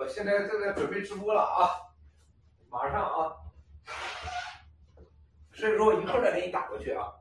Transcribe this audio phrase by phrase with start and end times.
[0.00, 1.92] 我现在正在准备直播了啊，
[2.70, 3.36] 马上啊，
[5.52, 7.19] 所以说我一会儿再给你打过去啊。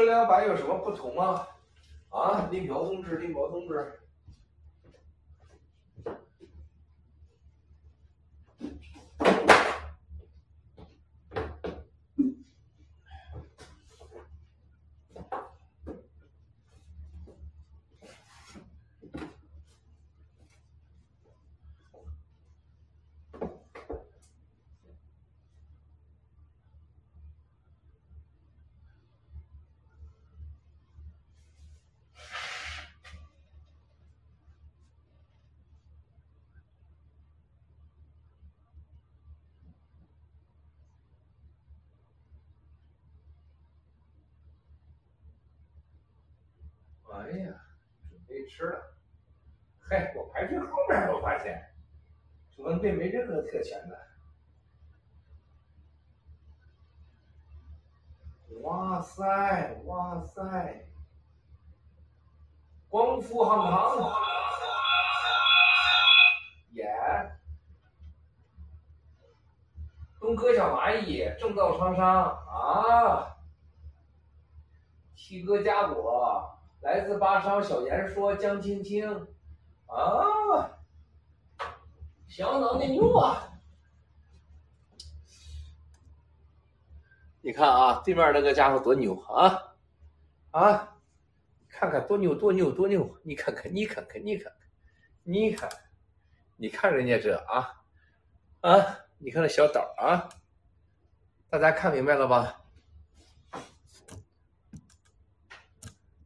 [0.00, 1.46] 这两版有什么不同吗？
[2.08, 3.98] 啊，林彪同志，林彪同志。
[47.12, 47.54] 哎呀，
[48.08, 48.94] 准备吃了。
[49.88, 51.72] 嘿，我排最后面，我发现，
[52.54, 53.98] 准备没任何特权的。
[58.60, 60.86] 哇塞，哇塞，
[62.90, 64.12] 光复航航，
[66.72, 67.32] 耶！
[70.20, 73.38] 东哥小蚂蚁，正道长商啊，
[75.16, 76.59] 七哥家果。
[76.80, 79.06] 来自巴商小言说江青青，
[79.86, 80.78] 啊，
[82.26, 83.52] 相当的牛啊！
[87.42, 89.74] 你看啊，对面那个家伙多牛啊
[90.52, 90.96] 啊！
[91.68, 93.16] 看看多牛多牛多牛！
[93.22, 94.60] 你看看你看看你看看
[95.22, 95.70] 你看，
[96.56, 97.82] 你看人家这啊
[98.60, 98.98] 啊！
[99.18, 100.28] 你看那小岛啊，
[101.50, 102.59] 大家看明白了吧？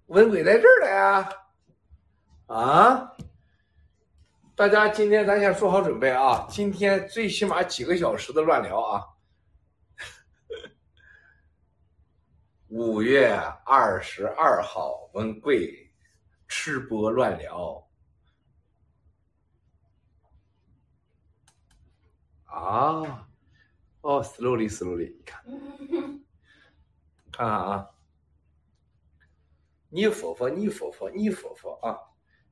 [0.06, 1.28] 文鬼在这儿了呀！
[2.46, 3.16] 啊，
[4.54, 6.46] 大家今天咱先做好准备啊！
[6.50, 9.02] 今天最起码几个小时的乱聊啊！
[12.68, 13.34] 五月
[13.64, 15.90] 二十二号，文贵
[16.46, 17.88] 吃播乱聊
[22.44, 23.26] 啊！
[24.02, 25.42] 哦，slowly slowly，你看，
[27.32, 27.90] 看 看啊！
[29.94, 31.96] 你佛佛，你佛佛，你佛佛啊！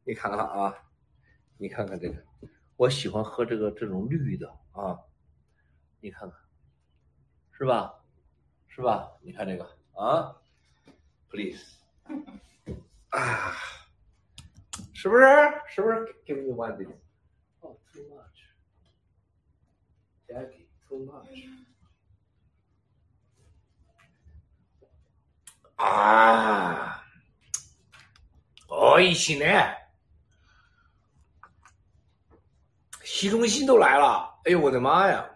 [0.05, 0.79] 你看看啊，
[1.59, 2.25] 你看看这个，
[2.77, 4.97] 我喜欢喝这个这种绿的啊，
[5.99, 6.39] 你看看，
[7.51, 8.01] 是吧？
[8.69, 9.11] 是吧？
[9.23, 9.65] 你看这个
[10.01, 10.41] 啊
[11.29, 11.79] ，please，
[13.11, 13.57] 啊，
[14.95, 15.25] 是不是？
[15.67, 16.95] 是不是？Give me one this。
[17.59, 18.55] Oh, too much.
[20.29, 21.49] Jackie, too much.
[25.75, 27.02] 啊。
[28.75, 29.45] 哦，一起呢，
[33.05, 34.41] 习仲勋都来了！
[34.45, 35.29] 哎呦，我的妈呀，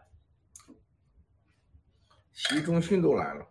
[2.33, 3.47] 习仲勋都来了！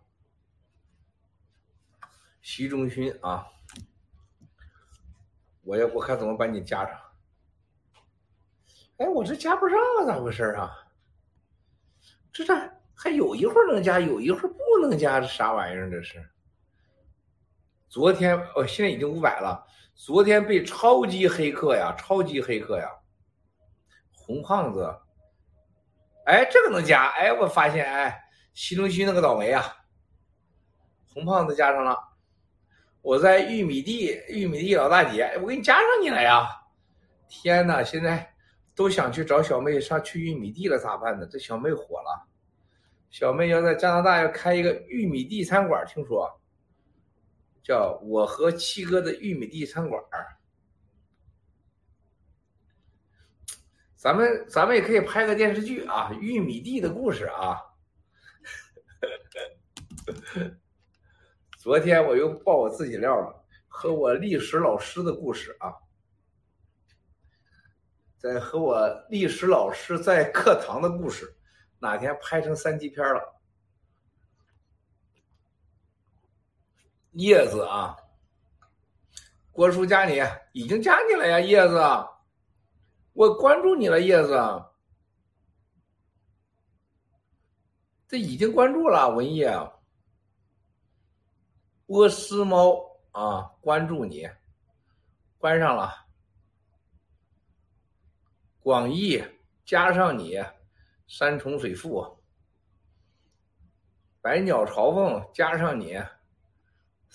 [2.42, 3.46] 习仲勋啊，
[5.62, 7.00] 我要我看怎么把你加上。
[8.96, 10.76] 哎，我这加不上啊，咋回事啊？
[12.32, 12.52] 这这
[12.92, 15.88] 还有一会儿能加，有一会儿不能加，这啥玩意儿？
[15.88, 16.28] 这是？
[17.88, 19.64] 昨天哦，现在已经五百了。
[19.94, 22.86] 昨天被超级黑客呀，超级黑客呀，
[24.14, 24.94] 红胖子，
[26.26, 29.64] 哎，这个能加，哎，我发现，哎，习仲勋那个倒霉啊，
[31.14, 31.96] 红胖子加上了，
[33.00, 36.46] 我在玉米地，玉米地老大姐，我给你加上你了呀，
[37.28, 38.34] 天呐，现在
[38.74, 41.26] 都想去找小妹上去玉米地了，咋办呢？
[41.26, 42.28] 这小妹火了，
[43.08, 46.38] 小妹要在加拿大要开一个玉米地餐馆，听说。
[47.66, 50.00] 叫我和七哥的玉米地餐馆
[53.96, 57.60] 咱们咱们也可以拍个电视剧啊，玉米地的故事啊。
[61.58, 65.74] 昨天我又爆我自己料了，和我历史老师的故事啊，
[68.16, 71.36] 在和我历史老师在课堂的故事，
[71.80, 73.35] 哪天拍成三级片了。
[77.16, 77.96] 叶子啊，
[79.50, 80.20] 郭叔加你，
[80.52, 81.80] 已经加你了呀，叶子，
[83.14, 84.38] 我关注你了，叶子，
[88.06, 89.46] 这已经关注了，文艺，
[91.86, 92.78] 波斯猫
[93.12, 94.28] 啊，关注你，
[95.38, 96.06] 关上了。
[98.60, 99.24] 广义
[99.64, 100.38] 加上你，
[101.06, 102.14] 山重水复。
[104.20, 105.98] 百鸟朝凤加上你，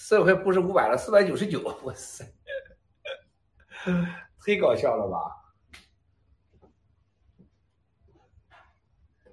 [0.09, 1.61] 这回不是五百了，四百九十九。
[1.83, 2.25] 哇塞，
[4.43, 5.17] 忒搞笑了吧！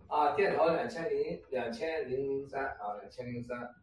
[0.06, 3.74] 啊，电淘两千零两千零三啊，两千零三。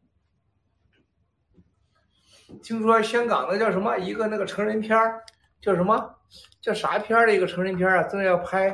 [2.63, 5.21] 听说香港那叫什么一个那个成人片儿，
[5.59, 6.17] 叫什么
[6.61, 8.73] 叫啥片儿的一个成人片儿啊，正要拍，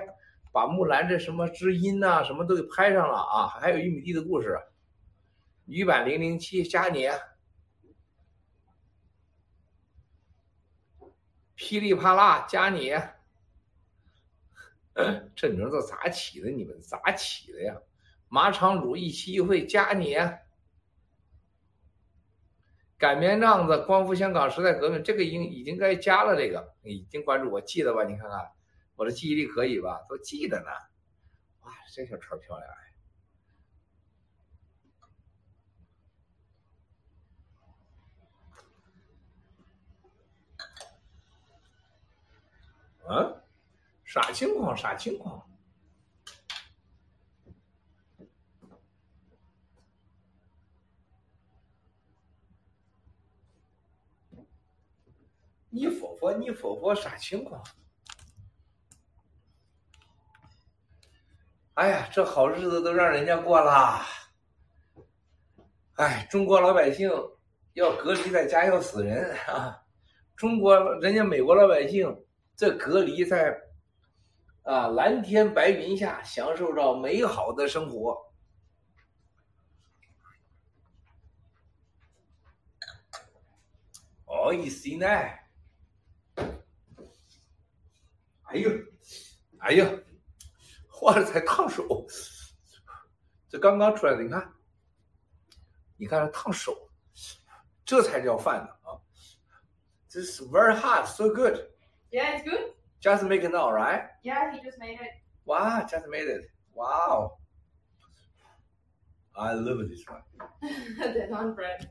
[0.51, 4.59] 把木兰这什么知音呐，什么都给拍上了啊，还有玉米地的故事，
[5.65, 7.09] 女版零零七加你，
[11.61, 12.91] 噼里啪啦加你，
[15.35, 16.49] 这名字咋起的？
[16.49, 17.77] 你们咋起的呀？
[18.29, 20.17] 马场主一期一会加你。
[22.97, 28.05] 擀面杖子，光复香港时代革命，这个已经已经该加了，这个已经关注，我记得吧？
[28.05, 28.51] 你看看，
[28.95, 30.03] 我的记忆力可以吧？
[30.09, 30.71] 都记得呢。
[31.61, 32.90] 哇，这小车漂亮哎！
[43.11, 43.43] 啊，
[44.05, 44.75] 啥情况？
[44.75, 45.45] 啥情况？
[55.69, 57.61] 你佛佛，你佛佛，啥情况？
[61.73, 64.01] 哎呀，这好日子都让人家过了。
[65.95, 67.09] 哎，中国老百姓
[67.73, 69.83] 要隔离在家要死人啊！
[70.35, 72.25] 中国人家美国老百姓
[72.61, 73.59] 这隔离在
[74.61, 78.31] 啊蓝天白云下，享受着美好的生活。
[84.25, 85.07] 哦，一谁呢？
[88.43, 88.69] 哎呦，
[89.57, 90.03] 哎呦，
[90.87, 92.05] 换了才烫手，
[93.49, 94.53] 这刚刚出来的，你看，
[95.97, 96.91] 你看烫手，
[97.83, 99.01] 这才叫饭呢啊！
[100.07, 101.70] 这是 very hot, so good.
[102.12, 102.72] Yeah, it's good.
[103.00, 104.04] Just make it now, right?
[104.22, 105.10] Yeah, he just made it.
[105.44, 106.50] Wow, just made it.
[106.74, 107.38] Wow.
[109.36, 110.22] I love this one.
[110.62, 111.90] the non bread.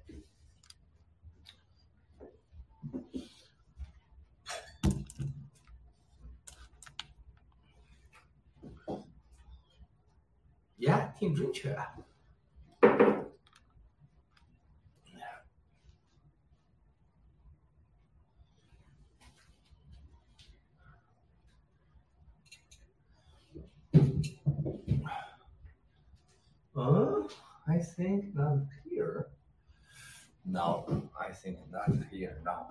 [10.77, 11.75] Yeah，挺准确。
[26.76, 27.22] Uh,
[27.67, 28.58] I think not
[28.88, 29.26] here.
[30.44, 32.70] No, I think not here now.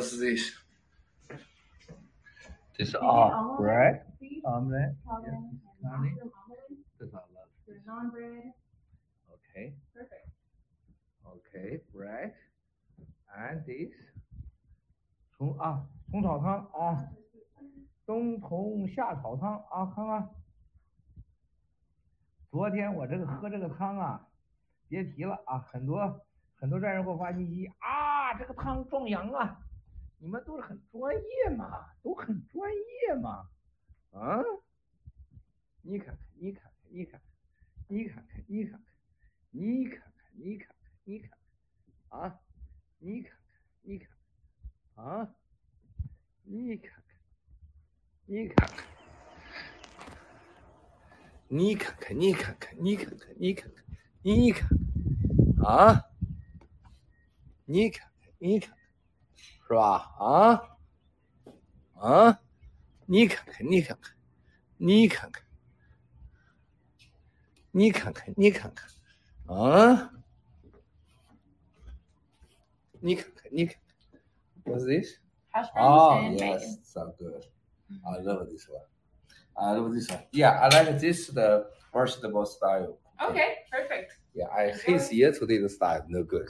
[0.00, 0.56] What's this?
[2.78, 4.96] This are bread, Beef, omelette.
[5.04, 5.92] Calvin, Yeah.
[5.92, 6.72] and mushroom omelet.
[6.98, 7.50] This I love.
[7.66, 8.54] For non bread.
[9.28, 10.24] Okay, Perfect.
[11.28, 12.32] okay, bread,
[13.36, 13.92] and this.
[15.36, 17.04] 葱啊，葱炒汤啊，
[18.06, 20.30] 冬虫夏草汤啊，看看。
[22.50, 24.26] 昨天我这个喝这个汤啊，
[24.88, 26.24] 别提了啊，很多
[26.56, 29.60] 很多专人给我发信息啊，这个汤壮阳啊。
[30.22, 33.48] 你们都是很专业嘛，都很专业嘛，
[34.12, 34.42] 啊？
[35.80, 37.22] 你看看，你看看，你看看，
[37.88, 38.92] 你看看，你看看，
[39.48, 39.98] 你看看，
[40.36, 41.30] 你看看，你看
[42.10, 42.38] 看，啊？
[42.98, 45.34] 你看看，你看看，啊？
[46.52, 47.16] 你看看，
[48.26, 48.84] 你看看，
[51.48, 53.84] 你看看，你看看，你看看，你看看，
[54.22, 54.68] 你看，
[55.64, 56.10] 啊？
[57.64, 58.79] 你看看，你看。
[59.69, 60.15] 是吧？
[60.19, 60.77] 啊
[61.99, 62.39] 啊！
[63.07, 64.13] 你看看，你看看，
[64.77, 65.43] 你看看，
[67.71, 68.89] 你看看，你看看，
[69.47, 70.11] 啊！
[72.99, 73.75] 你看看，你看，
[74.65, 75.19] What's this?
[75.51, 76.83] Hash browns Oh, and yes, bacon.
[76.83, 77.45] so good.
[78.05, 78.81] I love this one.
[79.55, 80.23] I love this one.
[80.31, 82.97] Yeah, I like this the vegetable style.
[83.21, 84.17] Okay, perfect.
[84.33, 86.03] Yeah, I hate yesterday style.
[86.09, 86.49] No good.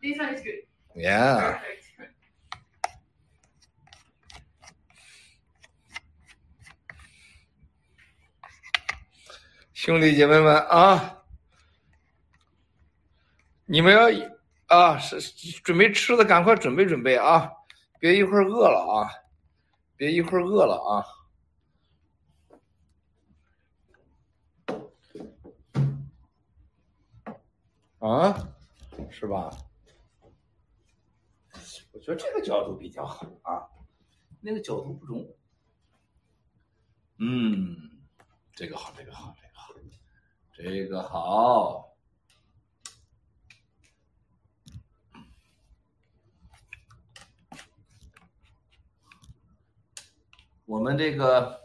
[0.00, 0.62] This one is good.
[0.94, 1.58] Yeah.
[1.58, 1.84] Perfect.
[9.83, 11.23] 兄弟姐妹们啊，
[13.65, 14.11] 你们要
[14.67, 15.19] 啊是
[15.63, 17.51] 准备吃的，赶快准备准备啊，
[17.99, 19.09] 别一会儿饿了啊，
[19.95, 21.01] 别一会儿饿了啊。
[27.97, 28.53] 啊，
[29.09, 29.49] 是吧？
[31.91, 33.65] 我觉得这个角度比较好啊，
[34.41, 35.27] 那个角度不中。
[37.17, 37.99] 嗯，
[38.53, 39.35] 这个好，这个好，
[40.63, 41.91] 这个好，
[50.65, 51.59] 我们这个，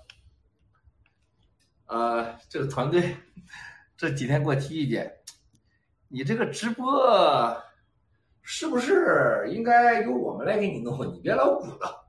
[1.84, 3.14] 呃，这个团队
[3.98, 5.14] 这几天给我提意见，
[6.08, 7.62] 你这个直播
[8.40, 11.14] 是不是应该由我们来给你弄？
[11.14, 12.06] 你别老鼓捣。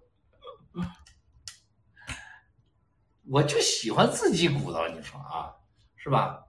[3.30, 5.54] 我就喜欢自己鼓捣，你说啊，
[5.98, 6.47] 是吧？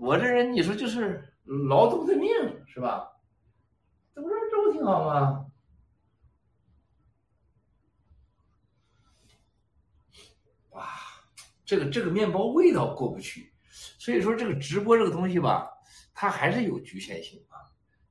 [0.00, 1.32] 我这人你说就是
[1.68, 2.30] 劳动的命，
[2.66, 3.10] 是吧？
[4.14, 5.46] 这不是这不挺好吗？
[10.70, 10.86] 哇，
[11.64, 15.68] 这个这个面包味道过不去，所以说这个直播这个东西吧，
[16.14, 17.58] 它还是有局限性啊。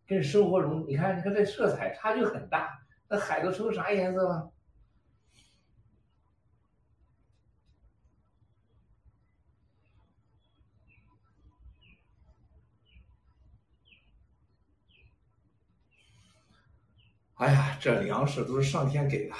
[0.05, 2.79] 跟生活中，你看，你看这色彩差距很大，
[3.09, 4.51] 那海都成啥颜色了？
[17.37, 19.35] 哎呀，这粮食都是上天给的，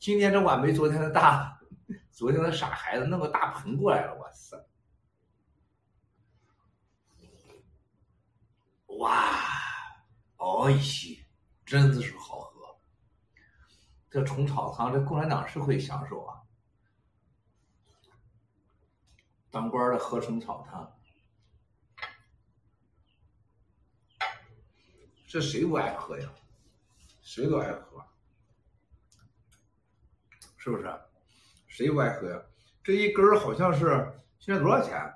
[0.00, 1.56] 今天这碗没昨天的大，
[2.10, 4.66] 昨天的傻孩子弄个大盆过来了，哇塞！
[8.98, 9.14] 哇，
[10.38, 11.24] 哦西，
[11.64, 12.76] 真的是好喝。
[14.10, 16.42] 这虫草汤，这共产党是会享受啊。
[19.48, 20.98] 当官的喝虫草汤，
[25.28, 26.28] 这谁不爱喝呀？
[27.30, 28.02] 谁都爱喝，
[30.56, 30.90] 是不是？
[31.66, 32.42] 谁不爱喝呀？
[32.82, 35.14] 这一根儿好像是现在多少钱？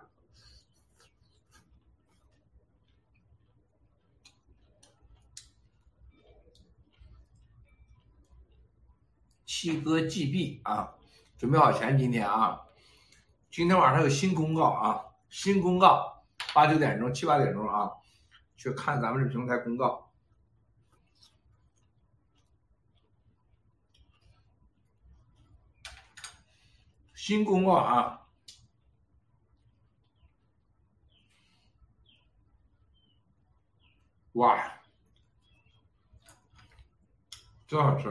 [9.46, 10.94] 七哥 GB 啊，
[11.38, 12.60] 准备好钱，今天啊，
[13.50, 17.90] 今天晚上有新公告啊，新公告，八九点钟、七八点钟啊，
[18.58, 20.11] 去看咱们这平台公告。
[27.24, 28.26] 新公告啊！
[34.32, 34.82] 哇，
[37.68, 38.08] 真好吃！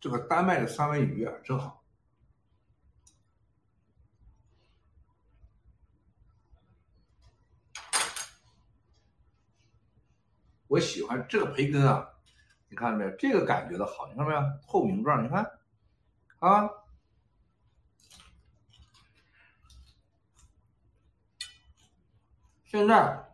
[0.00, 1.84] 这个丹麦的三文鱼啊，真好。
[10.66, 12.12] 我喜欢这个培根啊，
[12.68, 13.10] 你看到没有？
[13.12, 14.40] 这个感觉的好，你看到没有？
[14.66, 15.55] 透明状，你看。
[16.38, 16.70] 啊，
[22.64, 23.24] 现在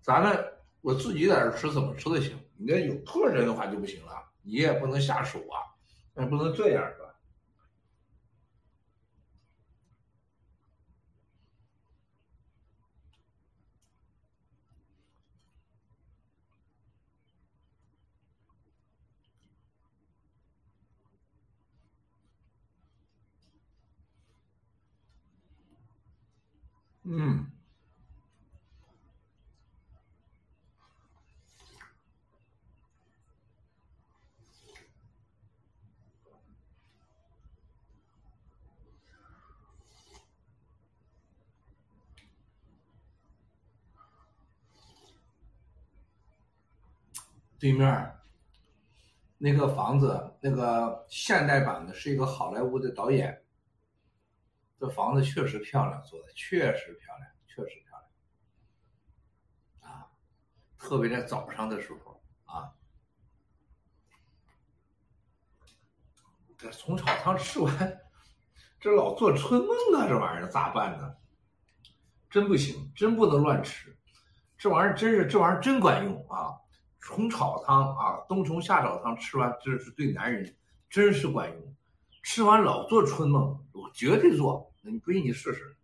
[0.00, 5.74] 咱们我自己在这吃怎么吃都行，你要有客人的话就不行了，你也不能下手啊，
[6.16, 7.04] 也不能这样是吧？
[27.10, 27.50] 嗯，
[47.58, 48.20] 对面儿
[49.38, 53.47] 那个房子，那个现代版的是一个好莱坞的导演。
[54.78, 57.98] 这房子确实漂亮，做的确实漂亮，确实漂
[59.80, 60.06] 亮，啊，
[60.78, 62.72] 特别在早上的时候啊，
[66.56, 68.00] 这虫草汤吃完，
[68.78, 71.16] 这老做春梦啊，这玩意儿咋办呢？
[72.30, 73.98] 真不行，真不能乱吃。
[74.58, 76.54] 这玩意儿真是这玩意儿真管用啊！
[77.00, 80.56] 虫草汤啊，冬虫夏草汤吃完，这是对男人
[80.90, 81.76] 真是管用。
[82.22, 84.67] 吃完老做春梦，我绝对做。
[84.82, 85.76] 那你不信你试试。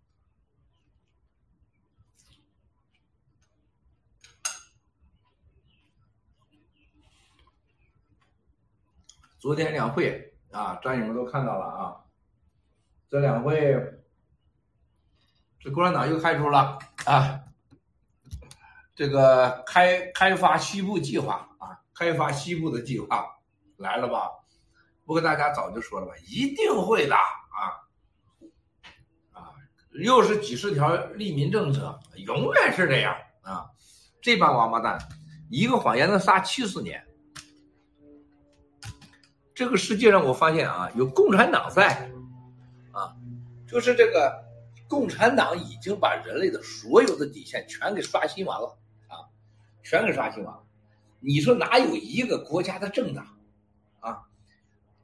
[9.38, 12.00] 昨天两会啊，战友们都看到了啊。
[13.10, 14.02] 这两会，
[15.60, 17.44] 这共产党又开出了啊，
[18.94, 23.38] 这个开开发西部计划啊，开发西部的计划
[23.76, 24.30] 来了吧？
[25.04, 27.14] 我跟大家早就说了吧，一定会的！
[29.94, 33.66] 又是几十条利民政策，永远是这样啊！
[34.20, 34.98] 这帮王八蛋，
[35.50, 37.00] 一个谎言能撒七十年。
[39.54, 42.10] 这个世界上，我发现啊，有共产党在，
[42.90, 43.14] 啊，
[43.68, 44.34] 就是这个
[44.88, 49.30] 共产党已经把人类的所有的底线全给刷新完了啊，
[49.84, 50.60] 全给刷新完了。
[51.20, 53.24] 你说哪有一个国家的政党
[54.00, 54.22] 啊？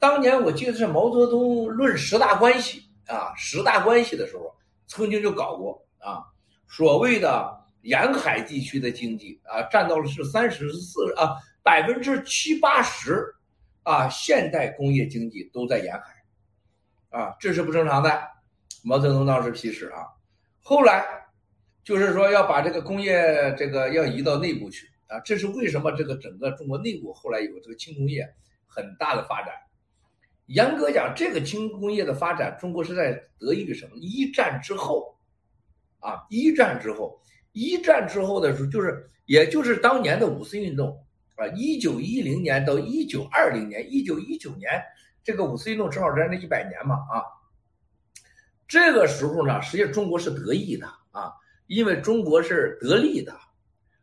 [0.00, 4.52] 当年我记得是毛泽东论十大关系啊，十大关系的时候，
[4.90, 6.20] 曾经就搞过啊，
[6.68, 13.34] 所谓的沿海地区的经济啊，占到了是三十四啊百分之七八十。
[13.82, 18.22] 啊，现代工业经济都在沿海，啊，这是不正常的。
[18.84, 20.04] 毛泽东当时批示啊，
[20.60, 21.02] 后来
[21.82, 25.90] 就是说要把这个工业这个要移到内部去啊，这是为什么？
[25.92, 28.22] 这个整个中国内部后来有这个轻工业
[28.66, 29.54] 很大的发展。
[30.50, 33.92] 严格讲，这个轻工业的发展，中国是在得益于什么？
[33.94, 35.16] 一战之后，
[36.00, 37.20] 啊，一战之后，
[37.52, 41.06] 一战之后的时候，就是也就是当年的五四运动。
[41.36, 44.82] 啊，一九一零年到一九二零年，一九一九年，
[45.22, 47.22] 这个五四运动正好在那一百年嘛啊。
[48.66, 51.32] 这个时候呢，实际上中国是得益的啊，
[51.68, 53.32] 因为中国是得利的。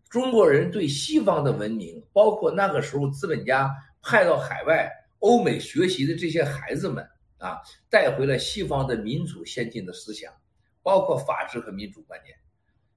[0.09, 3.69] 中国人对西方的文明，包括那个时候资本家
[4.01, 10.31] 派到海外欧美学习的这些孩子们啊，带回了西方的民主先进的思想，
[10.83, 12.35] 包括法治和民主观念。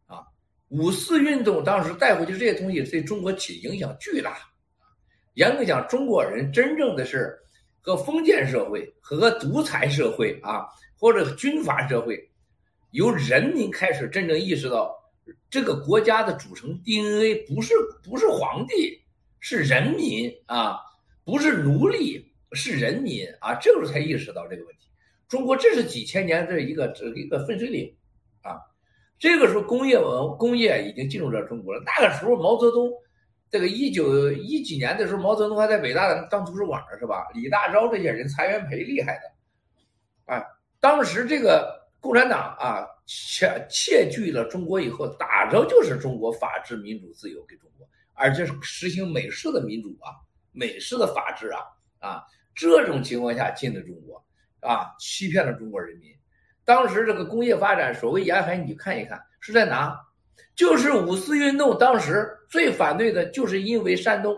[0.06, 0.26] 啊
[0.68, 4.38] 五四运动当时带回去这些东西，对中国起影响巨大。
[5.35, 7.37] 严格讲，中国人真正的是
[7.80, 12.30] 和封建社会、和独裁社会啊，或者军阀社会，
[12.92, 14.94] 由人民开始真正意识到，
[15.48, 19.02] 这个国家的组成 DNA 不是不是皇帝，
[19.40, 20.78] 是人民啊，
[21.31, 24.88] 不是奴隶，是人民啊，这个时候才意识到这个问题。
[25.29, 27.95] 中国这是几千年的一个一个分水岭
[28.43, 28.59] 啊。
[29.16, 31.81] 这个时候，工业文工业已经进入到中国了。
[31.87, 32.90] 那个时候，毛泽东，
[33.49, 37.29] 这个一九一几年的时候，毛泽东还在北大当图书馆呢，是吧？
[37.33, 39.21] 李大钊这些人，蔡元培厉害
[40.27, 40.43] 的，啊，
[40.81, 50.16] 当时这个共产党啊，窃窃据了中国以后，打着就是中国法治、民主、自由给中国，而且实行美式的民主啊，
[50.52, 51.60] 美式的法治啊，
[51.98, 54.24] 啊，这种情况下进的中国，
[54.60, 56.10] 啊，欺骗了中国人民。
[56.64, 59.98] 当时这个工业发展，所谓沿海，你看一看是在哪？
[60.54, 64.36] 就是五四运动当时最反对的，就是因为山东，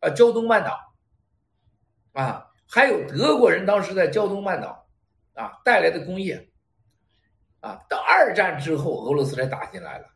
[0.00, 0.78] 啊，胶东半岛，
[2.12, 4.88] 啊，还有德国人当时在胶东半岛，
[5.34, 6.48] 啊带来的工业，
[7.60, 10.06] 啊，到二战之后，俄罗斯才打进来了，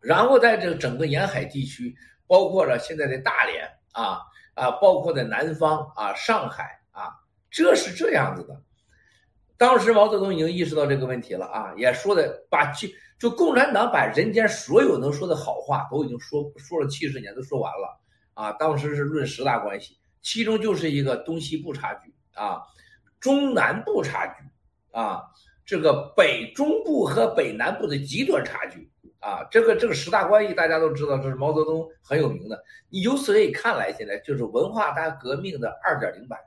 [0.00, 1.94] 然后在这整个沿海地区，
[2.26, 4.20] 包括了现在的大连，啊
[4.54, 7.10] 啊，包括在南方啊，上海啊，
[7.50, 8.62] 这是这样子的。
[9.56, 12.88] 当时毛泽东已经意识到这个问题了啊，也说的把就
[13.18, 18.00] 就共产党把人间所有能说的好话都已经说说了七十年都说完了
[18.34, 18.52] 啊。
[18.52, 22.60] 当时是论十大关系，其中就是一个东西部差距啊，
[23.20, 24.44] 中南部差距
[24.90, 25.22] 啊，
[25.64, 28.91] 这个北中部和北南部的极端差距
[29.22, 29.42] 啊。
[29.50, 32.62] 这个这个十大关系大家都知道，这是毛泽东很有名的。
[32.90, 36.38] 你由此可以看来，现在就是文化大革命的二点零版。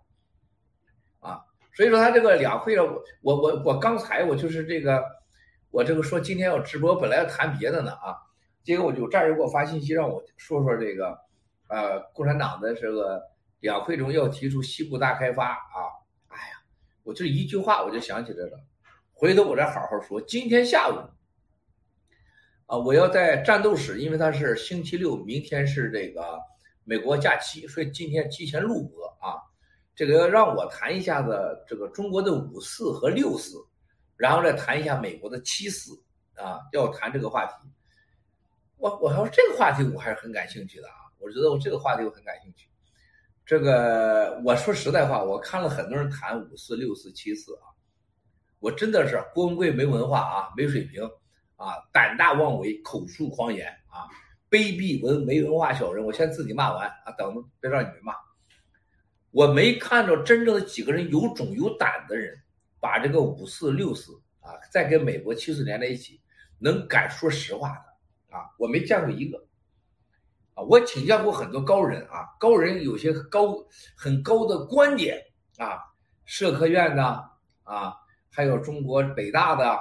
[1.21, 1.41] 啊
[1.75, 5.03] 所以说他这个两会上，我我我我刚才我就是这个，
[5.71, 8.15] 我这个说今天要直播，本来要谈别的呢啊，
[8.63, 11.19] 结果我就战友给我发信息让我说说这个，
[11.67, 13.21] 呃，共产党的这个
[13.59, 15.91] 两会中要提出西部大开发啊，
[16.29, 16.63] 哎呀，
[17.03, 18.57] 我就一句话我就想起来了，
[19.13, 20.21] 回头我再好好说。
[20.21, 20.95] 今天下午，
[22.67, 26.39] 啊，我要在战斗室，因为他是星期六，明天是这个
[26.83, 29.37] 美国假期，所以今天提前录播啊。
[29.95, 33.57] 这个要让我谈一下子这个中国的五四和六四，
[34.17, 35.91] 然后再谈一下美国的七四
[36.35, 37.53] 啊，要谈这个话题。
[38.77, 42.67] 我我还说这个话题我还是很感兴趣的啊，我觉得我这个话题我很感兴趣。
[43.45, 47.69] 这个我说实在话，我看了很多人谈五四、六四、七四啊，
[48.59, 51.07] 我真的是郭文贵没文化啊，没水平
[51.65, 54.05] 啊，胆大妄为，口出狂言啊，
[54.51, 58.13] 卑鄙文没文化小人，我先自己骂完啊，等着别让你们骂。
[59.31, 62.39] 我没看着真正的几个人有种有胆的人，
[62.79, 66.21] 把这个五四六四啊，再跟美国七四连在一起，
[66.59, 69.43] 能敢说实话的啊，我没见过一个。
[70.53, 73.65] 啊，我请教过很多高人啊，高人有些高
[73.97, 75.21] 很高的观点
[75.57, 75.81] 啊，
[76.25, 77.03] 社科院的
[77.63, 77.95] 啊，
[78.31, 79.79] 还有中国北大的，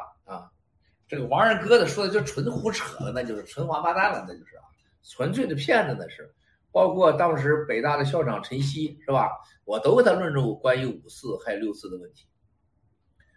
[1.06, 4.64] 这个王二哥的说的就纯胡扯了，那就是纯王八蛋了，那就是啊，
[5.02, 6.34] 纯粹的骗子那是。
[6.72, 9.30] 包括当时北大的校长陈希是吧？
[9.64, 12.26] 我都跟他论证过关于五四还有六四的问题，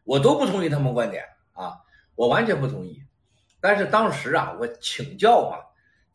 [0.04, 1.78] 我都不同意他们观点啊，
[2.16, 3.00] 我完全不同意。
[3.62, 5.64] 但是当时啊，我请教嘛。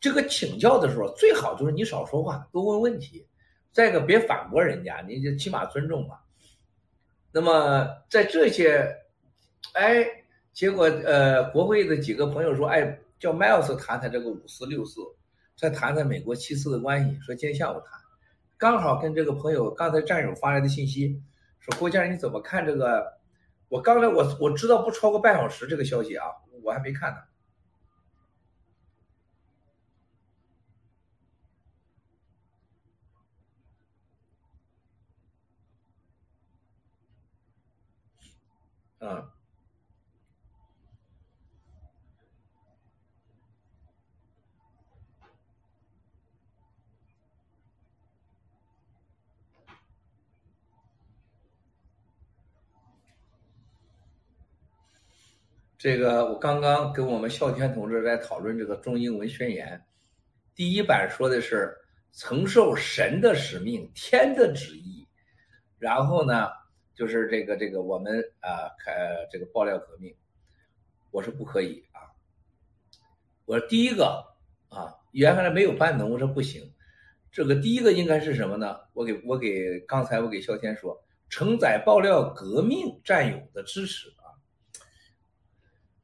[0.01, 3.25] 这个请教的时候，最好就是你少说话，多问问题。
[3.71, 6.17] 再一个，别反驳人家，你就起码尊重嘛。
[7.31, 8.97] 那么在这些，
[9.73, 10.05] 哎，
[10.53, 15.01] 结果呃，国会的几个朋友说，哎，叫 Miles 谈谈这个五四六四，
[15.57, 17.19] 再谈谈美国七四的关系。
[17.21, 17.99] 说今天下午谈，
[18.57, 21.21] 刚好跟这个朋友刚才战友发来的信息，
[21.59, 23.17] 说郭先生你怎么看这个？
[23.69, 26.27] 我刚才我我知道不超过半小时这个消息啊，
[26.61, 27.17] 我还没看呢。
[38.99, 39.27] 嗯，
[55.83, 59.83] 这个我刚刚跟我们孝天同志在讨论这个中英文宣言，
[60.55, 61.75] 第一版说的是
[62.13, 65.05] 承受神的使命、天的旨意，
[65.77, 66.47] 然后呢？
[66.95, 68.93] 就是这个这个我们啊开
[69.29, 70.15] 这个爆料革命，
[71.11, 71.99] 我说不可以啊。
[73.43, 74.23] 我说第一个
[74.69, 76.63] 啊，原来没有班农，我说不行。
[77.29, 78.79] 这个第一个应该是什么呢？
[78.93, 84.07] 我给我给刚才我给孝天说，承载爆料革命战友的支持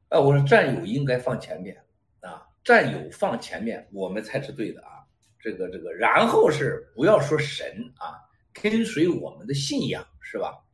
[0.10, 0.20] 啊。
[0.20, 1.78] 我说战友应该放前面
[2.22, 5.06] 啊，战友放前面，我们才是对的啊。
[5.40, 8.20] 这个这个，然后是不要说神啊，
[8.54, 10.66] 跟随我们的信仰是吧？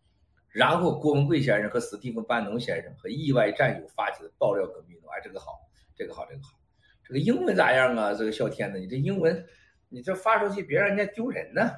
[0.49, 6.57] 然后郭文贵先生和史蒂芬班农先生和意外战友发起的爆料革命，哎，这个好，这个好，这个好，
[7.03, 8.13] 这个英文咋样啊？
[8.13, 8.79] 这个笑天呢？
[8.79, 9.45] 你这英文，
[9.89, 11.69] 你这发出去别让人家丢人呢。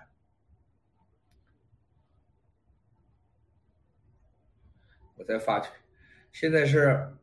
[5.15, 5.69] 我再发去，
[6.31, 7.17] 现在是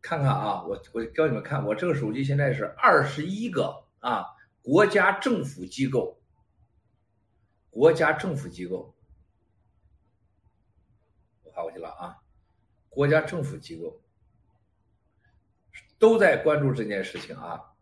[0.00, 4.24] 看看啊，我我教你们看，我这个手机现在是二十一个啊，
[4.62, 6.18] 国家政府机构，
[7.70, 8.94] 国家政府机构。
[11.42, 12.22] 我发过去了啊！
[12.88, 14.00] 国家政府机构
[15.98, 17.72] 都在关注这件事情啊！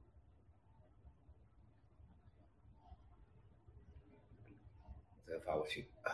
[5.26, 6.12] 再发过去啊！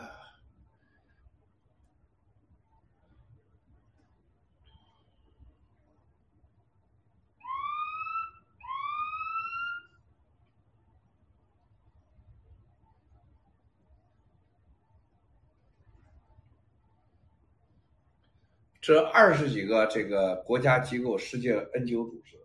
[18.83, 22.37] 这二十几个这个国家机构、世界 NGO 组织，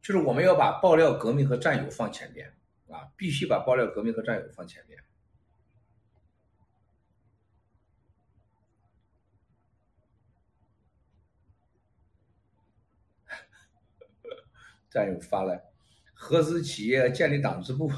[0.00, 2.56] 就是我们要把爆料革命和战友放前边
[2.88, 5.02] 啊，必须把爆料革命和战友放前边。
[14.88, 15.60] 战友发来，
[16.14, 17.90] 合资企业建立党支部。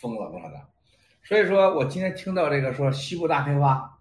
[0.00, 0.68] 疯了，我的，
[1.22, 3.98] 所以说我今天听到这个说西部大开发，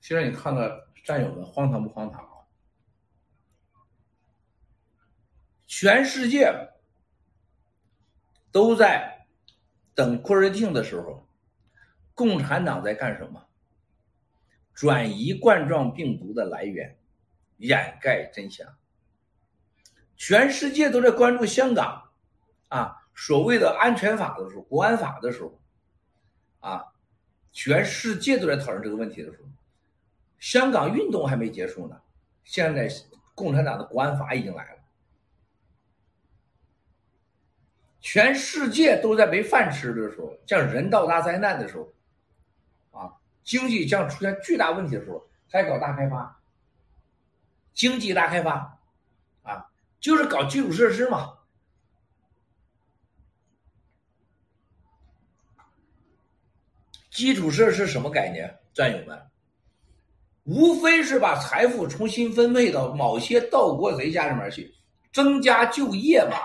[0.00, 0.62] 现在你看到
[1.04, 2.44] 战友们荒唐不荒唐啊？
[5.68, 6.72] 全世界
[8.50, 9.26] 都在
[9.94, 11.28] 等库尔汀的时候，
[12.14, 13.46] 共产党在干什么？
[14.72, 16.98] 转移冠状病毒的来源，
[17.58, 18.76] 掩盖真相。
[20.26, 22.02] 全世界都在关注香港，
[22.68, 25.60] 啊，所谓的安全法的时候，国安法的时候，
[26.60, 26.82] 啊，
[27.52, 29.48] 全世界都在讨论这个问题的时候，
[30.38, 32.00] 香港运动还没结束呢，
[32.42, 32.88] 现在
[33.34, 34.78] 共产党的国安法已经来了，
[38.00, 41.92] 全世界都在没饭吃的时候，像人道大灾难的时候，
[42.98, 46.40] 啊，经济将出现巨大问题的时候，还搞大开发，
[47.74, 48.73] 经济大开发。
[50.04, 51.32] 就是搞基础设施嘛，
[57.10, 59.18] 基础设施什么概念，战友们？
[60.42, 64.74] 无非是把财富重新分配到某些盗国贼家里面去，
[65.10, 66.36] 增加就业嘛。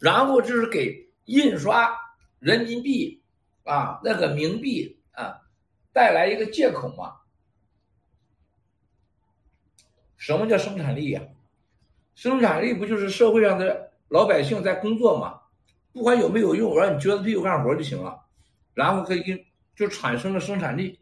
[0.00, 0.92] 然后就是给
[1.26, 1.96] 印刷
[2.40, 3.22] 人民币
[3.62, 5.40] 啊，那个冥币啊，
[5.92, 7.14] 带来一个借口嘛。
[10.16, 11.22] 什么叫生产力呀？
[12.20, 15.40] 生产力不就是社会上的老百姓在工作吗？
[15.90, 18.26] 不管有没有用，我让你撅着屁股干活就行了，
[18.74, 21.00] 然后可以给就产生了生产力。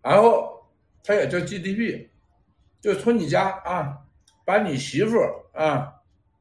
[0.00, 0.66] 然后
[1.04, 2.08] 它也叫 GDP，
[2.80, 3.98] 就从你家啊，
[4.46, 5.18] 把你媳妇
[5.52, 5.99] 啊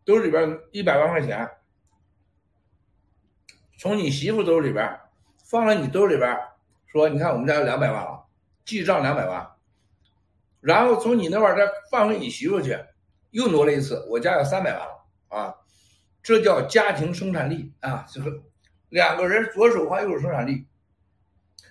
[0.10, 1.48] 兜里边一百万块钱，
[3.78, 5.00] 从你媳妇兜里边
[5.46, 6.36] 放到你兜里边，
[6.88, 8.26] 说你看我们家有两百万了，
[8.66, 9.48] 记账两百万，
[10.62, 12.76] 然后从你那块再放回你媳妇去，
[13.30, 15.56] 又挪了一次，我家有三百万了啊，
[16.24, 18.42] 这叫家庭生产力啊，就是
[18.90, 20.66] 两个人左手花右手生产力。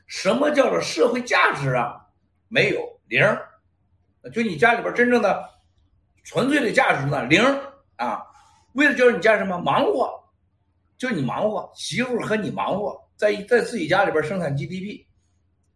[0.06, 2.06] 什么叫做社会价值啊？
[2.46, 3.20] 没有零，
[4.32, 5.58] 就你家里边真正的
[6.22, 7.24] 纯粹的价值呢？
[7.24, 7.42] 零
[7.96, 8.26] 啊！
[8.78, 10.08] 为了叫你家什么忙活，
[10.96, 15.04] 就你忙活，媳妇和你忙活，在在自己家里边生产 GDP，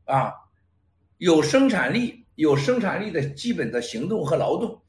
[0.04, 0.32] 啊，
[1.18, 4.80] 有生产力，有生产力的基本的行动和劳动，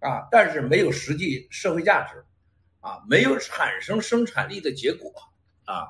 [0.00, 2.22] 啊，但是没有实际社会价值，
[2.80, 5.10] 啊，没有产生生产力的结果，
[5.64, 5.88] 啊，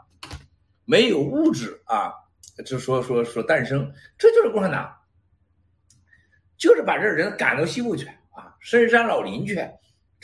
[0.85, 2.15] 没有物质啊。
[2.65, 4.97] 就说说说诞生，这就是共产党，
[6.57, 9.57] 就是把这人赶到西部去啊，深山老林去，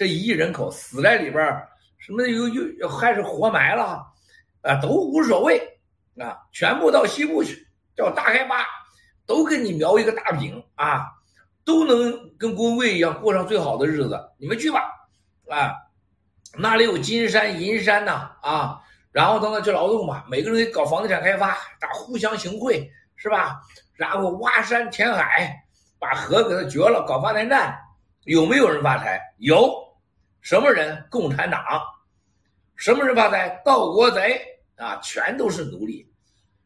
[0.01, 1.45] 这一亿人口死在里边
[1.99, 4.03] 什么又又还是活埋了
[4.63, 5.59] 啊，都无所谓
[6.19, 8.65] 啊，全部到西部去，叫大开发，
[9.27, 11.05] 都给你描一个大饼啊，
[11.67, 14.81] 都能跟郭文贵一样过上最好的日子，你们去吧
[15.51, 15.77] 啊，
[16.57, 18.81] 那里有金山银山呐啊。
[19.13, 23.61] 然后等他去劳动吧，每个人给搞房地产开发，大互相行贿，是吧？
[23.97, 25.55] 然后挖山填海，
[25.99, 27.79] 把河给它掘了，搞发电站，
[28.25, 29.21] 有没有人发财？
[29.37, 29.71] 有，
[30.41, 31.07] 什么人？
[31.11, 31.63] 共产党。
[32.77, 33.49] 什么人发财？
[33.65, 34.41] 盗国贼
[34.77, 36.11] 啊，全都是奴隶。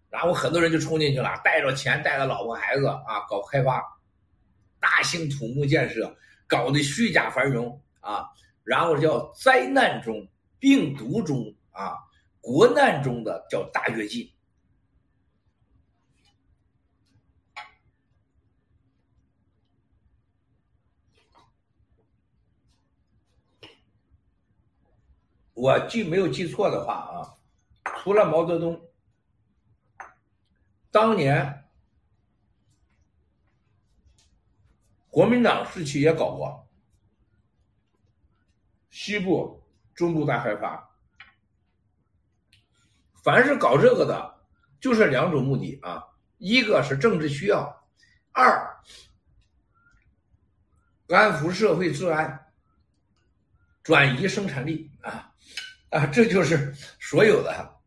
[0.08, 3.82] 然后很多人就冲进去了，带着钱，带着老婆孩子啊，搞开发，
[4.78, 8.24] 大兴土木建设，搞得虚假繁荣啊。
[8.62, 10.26] 然后叫灾难中、
[10.58, 11.94] 病毒中啊。
[12.40, 14.30] 国难中的叫大跃进，
[25.54, 27.34] 我记没有记错的话啊，
[27.98, 28.90] 除了毛泽东，
[30.90, 31.64] 当年
[35.08, 36.68] 国民党时期也搞过
[38.90, 39.62] 西部、
[39.94, 40.90] 中部大开发。
[43.22, 44.40] 凡是搞这个的，
[44.80, 46.04] 就是两种目的啊，
[46.38, 47.84] 一个是政治需要，
[48.32, 48.76] 二
[51.08, 52.52] 安抚社会治安，
[53.82, 54.90] 转移生产力
[55.94, 57.80] 啊，这就是所有的。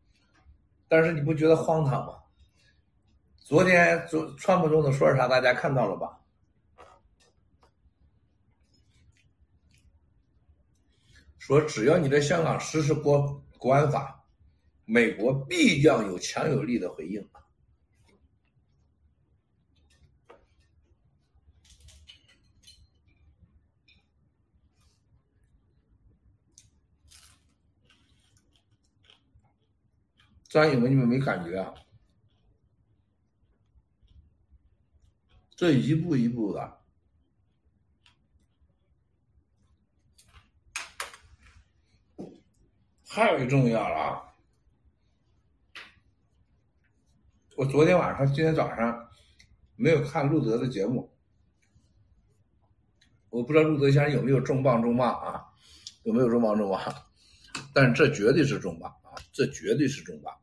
[0.88, 2.14] 但是你不觉得荒唐吗？
[3.36, 6.18] 昨天昨川普总统说啥，大家看到了吧？
[11.38, 14.14] 说只要你在香港实施国国安法。
[14.90, 17.22] 美国必将有强有力的回应。
[30.48, 31.74] 张友们，你们没感觉啊？
[35.54, 36.78] 这一步一步的，
[43.06, 44.22] 还有一重要了啊！
[47.56, 49.10] 我昨天晚上、今天早上
[49.76, 51.12] 没有看路德的节目，
[53.28, 55.44] 我不知道路德先生有没有重磅重磅啊？
[56.04, 56.94] 有没有重磅重磅？
[57.74, 58.97] 但是这绝对是重磅！
[59.32, 60.34] 这绝对是重磅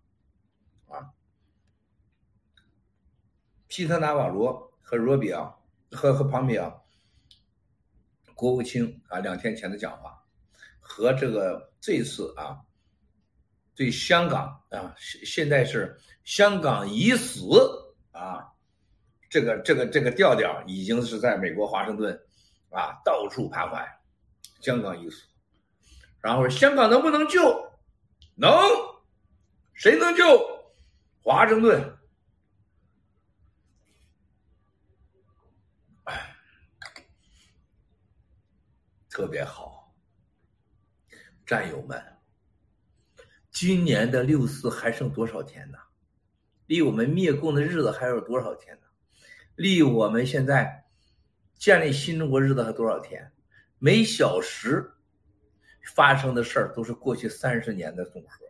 [0.88, 1.11] 啊！
[3.67, 6.85] 皮特纳瓦罗和罗比奥和和庞皮奥
[8.33, 10.23] 国务卿啊两天前的讲话，
[10.79, 12.61] 和这个这次啊。
[13.77, 17.41] 对香港啊，现现在是香港已死
[18.11, 18.53] 啊，
[19.29, 22.17] 这个这个这个调调已经是在美国华盛顿
[22.69, 23.85] 啊到处徘徊，
[24.61, 25.23] 香港已死，
[26.21, 27.41] 然后香港能不能救？
[28.36, 28.52] 能？
[29.74, 30.24] 谁能救
[31.21, 31.98] 华盛顿？
[39.10, 39.93] 特别好。
[41.45, 42.04] 战友们
[43.52, 45.78] 今年的六四还剩多少天呢？
[46.65, 48.88] 离我们灭共的日子还有多少天呢？
[49.56, 50.86] 离我们现在
[51.56, 53.32] 建立新中国日子还有多少天？
[53.78, 54.94] 每小时
[55.93, 58.45] 发生的事儿都是过去三十年的总和。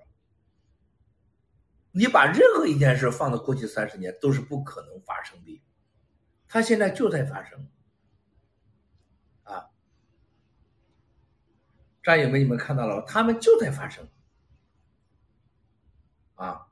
[1.91, 5.61] 你把任何一件事放到过去三十年，都是不可能发生的。
[6.47, 7.67] 它现在就在发生。
[9.43, 9.69] 啊，
[12.03, 13.05] 战友们，你们看到了吗？
[13.07, 14.07] 他们就在发生。
[16.35, 16.67] 啊，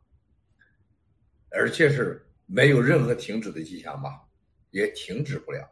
[1.51, 4.27] 而且是没有任何停止的迹象吧？
[4.71, 5.69] 也停止不了。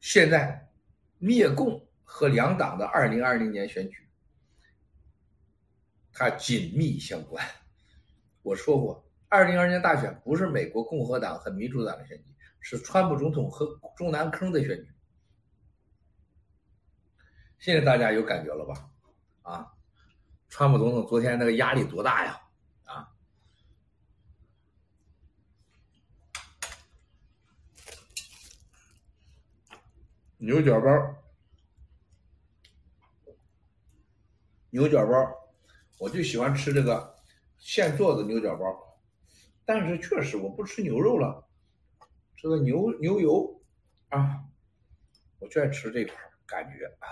[0.00, 0.66] 现在。
[1.22, 4.06] 灭共和两党的二零二零年选举，
[6.12, 7.42] 它紧密相关。
[8.42, 14.92] 我说过，二零二零年大选不是美国共和党和民主党的选举，是川普总统和中南坑的选举。
[17.60, 18.90] 现在大家有感觉了吧？
[19.42, 19.72] 啊，
[20.48, 22.40] 川普总统昨天那个压力多大呀？
[22.86, 23.08] 啊，
[30.38, 30.90] 牛角包。
[34.70, 35.12] 牛角包，
[35.98, 37.16] 我就喜欢吃这个
[37.58, 38.64] 现做的牛角包，
[39.64, 41.48] 但是确实我不吃牛肉了，
[42.36, 43.62] 这个牛牛油
[44.10, 44.44] 啊，
[45.40, 46.14] 我就爱吃这块
[46.46, 47.08] 感觉啊。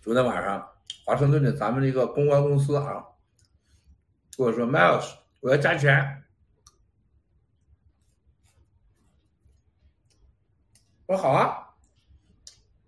[0.00, 0.72] 昨天晚上，
[1.04, 3.04] 华盛顿的咱们这个公关公司啊，
[4.36, 6.24] 跟我说，Miles，我要加钱。
[11.10, 11.74] 我说好啊，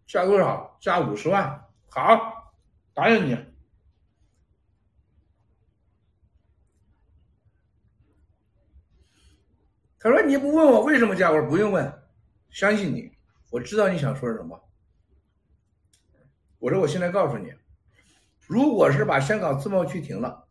[0.07, 0.79] 加多少？
[0.81, 2.55] 加五十万，好，
[2.95, 3.37] 答应你。
[9.99, 12.03] 他说你不问我为什么加，我说不用问，
[12.49, 13.11] 相信你，
[13.51, 14.69] 我知道你想说什么。
[16.61, 17.53] 我说我现在告诉你，
[18.47, 20.47] 如果是把香港自贸区停了，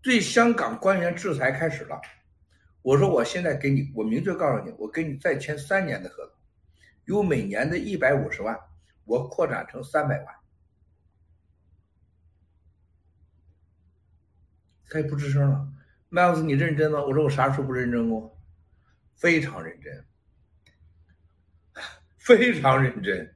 [0.00, 2.00] 对香港官员制裁开始了。
[2.82, 6.34] 我说，我现在给你，我明确告诉你，我跟你再签三年的合同，
[7.04, 8.58] 由每年的一百五十万，
[9.04, 10.34] 我扩展成三百万。
[14.90, 15.72] 他也不吱声了。
[16.08, 17.00] 麦克斯，你认真吗？
[17.00, 18.36] 我说我啥时候不认真过？
[19.14, 20.04] 非常认真，
[22.18, 23.34] 非常认真。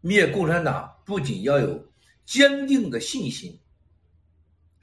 [0.00, 0.97] 灭共产党。
[1.08, 1.90] 不仅要有
[2.26, 3.58] 坚定的信心、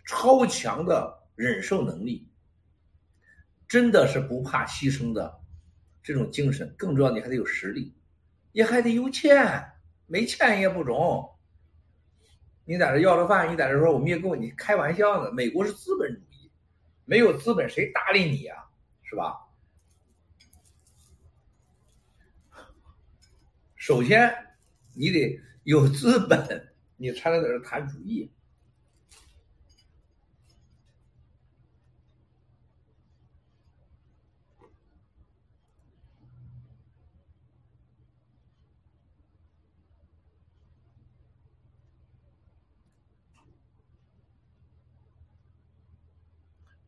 [0.07, 2.27] 超强的忍受能力，
[3.67, 5.39] 真的是不怕牺牲的
[6.01, 7.93] 这种精神，更重要，你还得有实力，
[8.53, 9.73] 你还得有钱，
[10.07, 11.29] 没钱也不中。
[12.63, 15.31] 你在这要了饭，你在这说我灭共，你开玩笑呢？
[15.31, 16.49] 美国是资本主义，
[17.05, 18.65] 没有资本谁搭理你呀？
[19.03, 19.45] 是吧？
[23.75, 24.35] 首先，
[24.95, 25.39] 你得。
[25.65, 28.31] 有资本，你才能在这谈主义。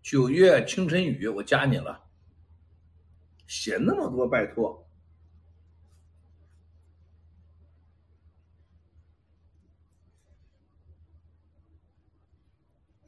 [0.03, 2.05] 九月清晨雨，我加你了。
[3.47, 4.86] 写那么多，拜托。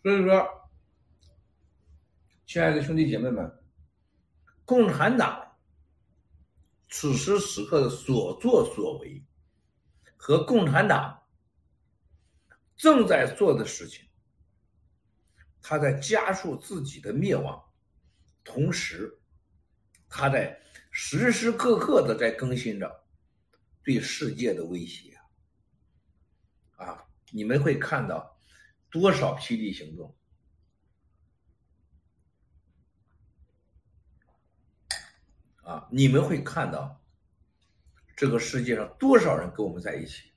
[0.09, 0.71] 所以说，
[2.47, 3.63] 亲爱的兄弟姐妹们，
[4.65, 5.55] 共产党
[6.89, 9.23] 此时此刻的所作所为，
[10.17, 11.21] 和共产党
[12.75, 14.09] 正在做的事情，
[15.61, 17.63] 他在加速自己的灭亡，
[18.43, 19.21] 同时，
[20.09, 23.05] 他在时时刻刻的在更新着
[23.83, 25.15] 对世界的威胁。
[26.77, 28.28] 啊，你们会看到。
[28.91, 30.15] 多少霹雳行动
[35.63, 35.87] 啊！
[35.91, 36.99] 你们会看到
[38.17, 40.31] 这个世界上多少人跟我们在一起。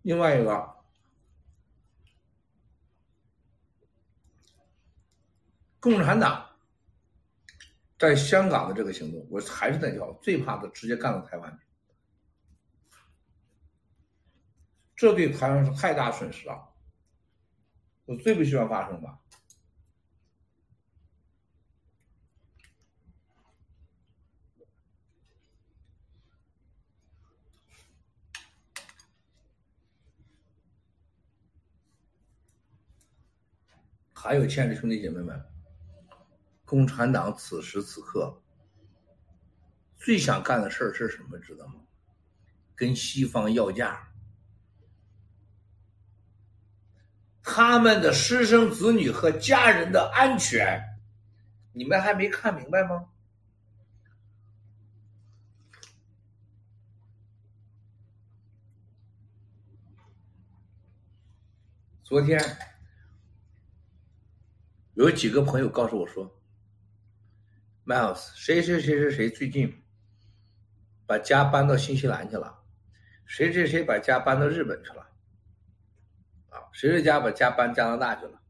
[0.00, 0.74] 另外一个，
[5.80, 6.47] 共产党。
[7.98, 11.66] 在香港的这个行动我还是那句话最怕的直接干到台湾去。
[14.94, 16.74] 这对台湾是太大损失了
[18.04, 19.18] 我最不希望发生的
[34.12, 35.57] 还有亲爱的兄弟姐妹们
[36.68, 38.42] 共产党此时此刻
[39.96, 41.38] 最想干的事儿是什么？
[41.38, 41.76] 知道吗？
[42.76, 44.12] 跟西方要价。
[47.42, 50.78] 他们的师生子女和家人的安全，
[51.72, 53.06] 你们还没看明白吗？
[62.04, 62.38] 昨天
[64.94, 66.37] 有几个朋友告诉我说
[67.88, 69.82] ，Miles，谁谁谁谁谁最近
[71.06, 72.62] 把家搬到新西兰去了，
[73.24, 75.08] 谁谁谁把家搬到日本去了。
[76.50, 78.42] 啊谁谁家把家搬加拿大去了？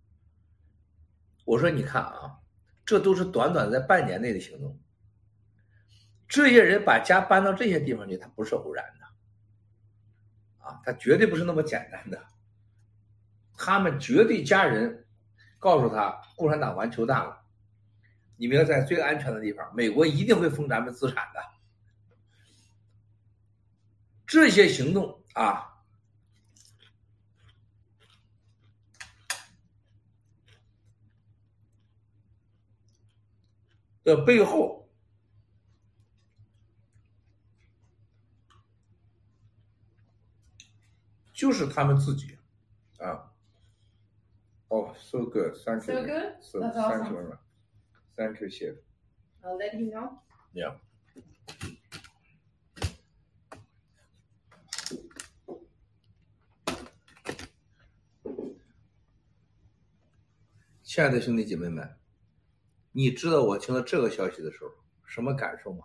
[1.45, 2.39] 我说你看啊，
[2.85, 4.77] 这都是短短在半年内的行动。
[6.27, 12.21] 这些人把家搬到这些地方去，他不是偶然的，啊，他绝对不是那么简单的。
[13.57, 15.07] 他们绝对家人
[15.61, 17.41] 告诉他，共产党玩球大了，
[18.39, 21.41] 你们要在最安全的地方，美国一定会封咱们资产的。
[24.27, 25.75] 这些行动啊。
[34.05, 34.89] 的背后，
[41.35, 42.39] 就是他们自己
[42.99, 43.31] 啊。
[44.69, 46.37] 哦，so good，thank good?
[46.41, 47.39] That's thank you
[48.19, 48.77] much，thank you。
[49.45, 50.19] I'll let him know.
[50.53, 50.75] Yeah。
[60.83, 61.97] 亲爱的兄弟姐妹们，
[62.93, 64.71] 你知道我听到这个消息的时候
[65.05, 65.85] 什么感受吗？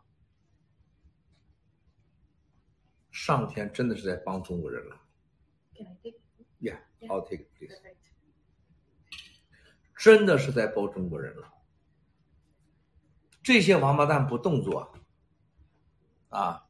[3.12, 5.00] 上天真的是在帮中国人了。
[5.76, 6.20] Can I take?
[6.60, 7.78] Yeah, I'll take it, please.
[9.96, 11.54] 真的是在帮中国人了。
[13.44, 14.94] 这些王八蛋不动作，
[16.30, 16.66] 啊，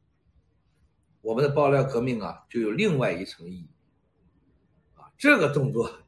[1.21, 3.69] 我们的爆料革命啊，就有另外一层意义。
[4.95, 5.99] 啊，这个动作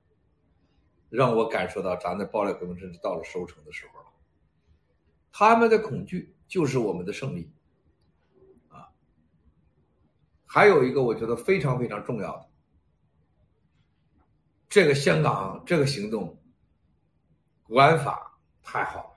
[1.09, 4.07] 让我感受到咱的爆料革命真是到了收成的时候了。
[5.32, 7.53] 他们的恐惧就是我们的胜利。
[8.70, 8.89] 啊，
[10.45, 12.49] 还有一个我觉得非常非常重要的，
[14.68, 16.41] 这个香港这个行动。
[17.68, 19.14] 玩法太好了，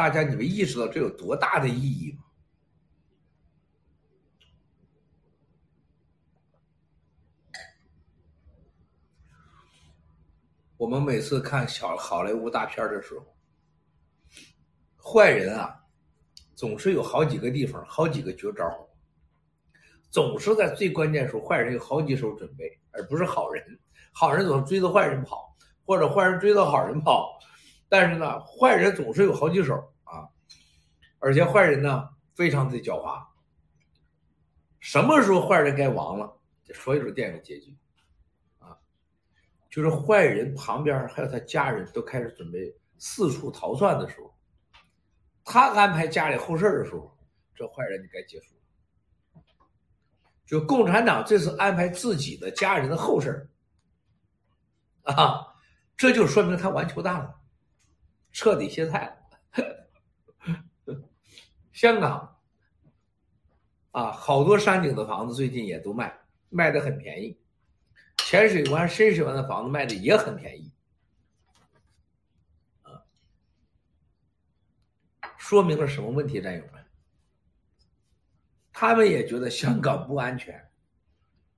[0.00, 2.24] 大家你们意识到这有多大的意义吗？
[10.78, 13.26] 我们每次看小好莱坞大片的时候，
[14.96, 15.78] 坏人啊，
[16.54, 18.88] 总是有好几个地方，好几个绝招，
[20.08, 23.78] 总是在最关键时候，坏人有好几手准备，而不是好人。
[24.12, 27.38] 好人总是追着坏人跑，或者坏人追着好人跑，
[27.90, 30.30] 但是呢，坏人总是有好几手啊，
[31.18, 33.26] 而且坏人呢非常的狡猾。
[34.78, 36.38] 什么时候坏人该亡了？
[36.64, 37.76] 这所有的电影结局
[38.60, 38.78] 啊，
[39.68, 44.32] 就是坏人旁边还有他家人都开始准备四处逃窜的时候，
[45.44, 47.18] 他安排家里后事的时候，
[47.56, 49.42] 这坏人就该结束了。
[50.46, 53.50] 就共产党这次安排自己的家人的后事
[55.02, 55.56] 啊，
[55.96, 57.39] 这就说明他玩球大了，
[58.32, 59.16] 彻底歇菜了。
[61.72, 62.38] 香港
[63.92, 66.18] 啊，好多山顶的房子最近也都卖，
[66.48, 67.40] 卖的很便宜。
[68.18, 70.70] 浅水湾、深水湾的房子卖的也很便宜，
[72.82, 73.02] 啊，
[75.36, 76.84] 说明了什么问题，战友们？
[78.72, 80.70] 他们也觉得香港不安全，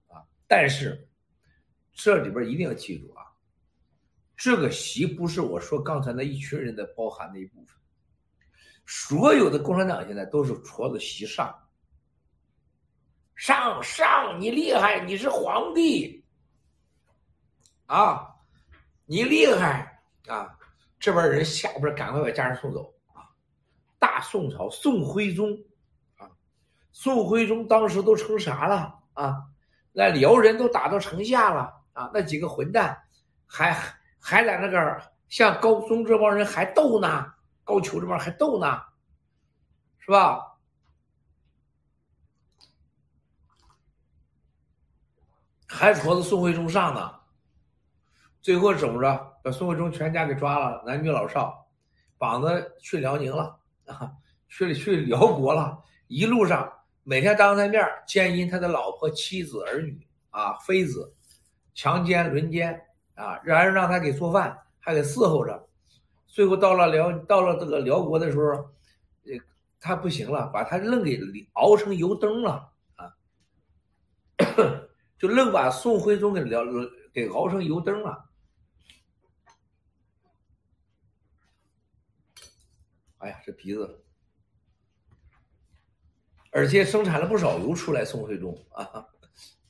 [0.08, 1.08] 啊，但是
[1.92, 3.31] 这里边一定要记住啊。
[4.42, 7.76] 这个习不是我说刚才那一群人的包含的一部分，
[8.84, 11.56] 所有的共产党现在都是戳着习上，
[13.36, 16.24] 上上你厉害，你是皇帝，
[17.86, 18.34] 啊，
[19.06, 20.58] 你厉害啊！
[20.98, 23.22] 这边人下边赶快把家人送走啊！
[24.00, 25.56] 大宋朝宋徽宗
[26.16, 26.28] 啊，
[26.90, 29.36] 宋徽宗当时都成啥了啊？
[29.92, 32.10] 那辽人都打到城下了啊！
[32.12, 33.00] 那几个混蛋
[33.46, 33.80] 还。
[34.24, 38.80] 还在那个像高宗这帮人还斗呢，高俅这帮还斗呢，
[39.98, 40.40] 是吧？
[45.66, 47.20] 还戳着宋徽宗上呢，
[48.40, 49.32] 最后怎么着？
[49.42, 51.66] 把宋徽宗全家给抓了，男女老少，
[52.16, 54.12] 绑着去辽宁了啊，
[54.48, 55.82] 去了去辽国了。
[56.06, 61.12] 一路上每天当他面奸淫他的老婆、妻子、儿女啊，妃子。
[61.74, 62.78] 强奸、轮奸
[63.14, 65.68] 啊，然后让他给做饭，还给伺候着。
[66.26, 68.44] 最后到了辽，到了这个辽国的时候，
[69.24, 69.38] 呃，
[69.78, 71.20] 他不行了，把他愣给
[71.52, 73.14] 熬成油灯了啊，
[75.18, 76.62] 就愣把宋徽宗给辽
[77.12, 78.30] 给熬成油灯了。
[83.18, 84.02] 哎呀，这鼻子，
[86.50, 88.04] 而且生产了不少油出来。
[88.04, 89.06] 宋徽宗啊，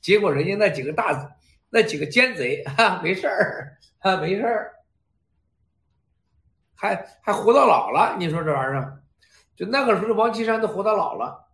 [0.01, 1.37] 结果人家那几个大
[1.75, 4.75] 那几个奸贼哈，没事儿哈，没事儿。
[6.75, 9.03] 还还活到老了，你说这玩意儿，
[9.57, 11.49] 就那个时候王岐山都活到老了。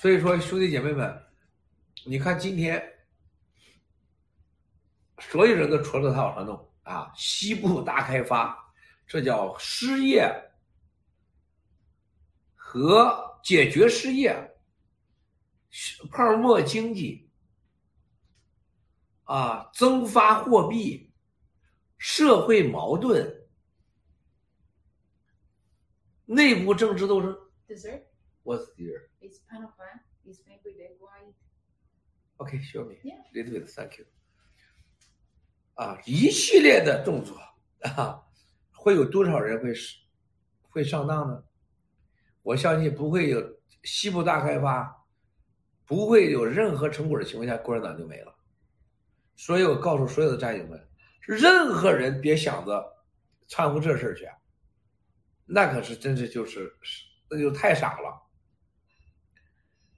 [0.00, 1.22] 所以说，兄弟姐妹们，
[2.04, 2.82] 你看今天
[5.20, 8.72] 所有人都戳着他往上弄啊，西部大开发，
[9.06, 10.28] 这叫失业
[12.56, 14.58] 和解决失业，
[16.10, 17.30] 泡沫经济。
[19.22, 21.12] 啊，增发货币，
[21.96, 23.46] 社会矛盾，
[26.24, 27.38] 内部政治斗争。
[27.68, 28.02] Dessert?
[28.42, 29.10] What's here?
[29.20, 30.00] It's panafan.
[30.24, 31.34] It's made with egg white.
[32.38, 32.96] Okay, show me.
[33.04, 33.22] Yeah.
[33.32, 34.06] Little bit, thank you.
[35.74, 37.38] 啊，一系列的动作
[37.94, 38.26] 啊，
[38.72, 39.98] 会有多少人会是
[40.68, 41.44] 会上当呢？
[42.46, 43.44] 我相信不会有
[43.82, 45.04] 西部大开发，
[45.84, 48.32] 不会有任何成果的情况下，共产党就没了。
[49.34, 50.88] 所以我告诉所有的战友们，
[51.22, 53.04] 任何人别想着
[53.48, 54.28] 掺和这事儿去，
[55.44, 56.72] 那可是真是就是
[57.28, 58.22] 那就太傻了。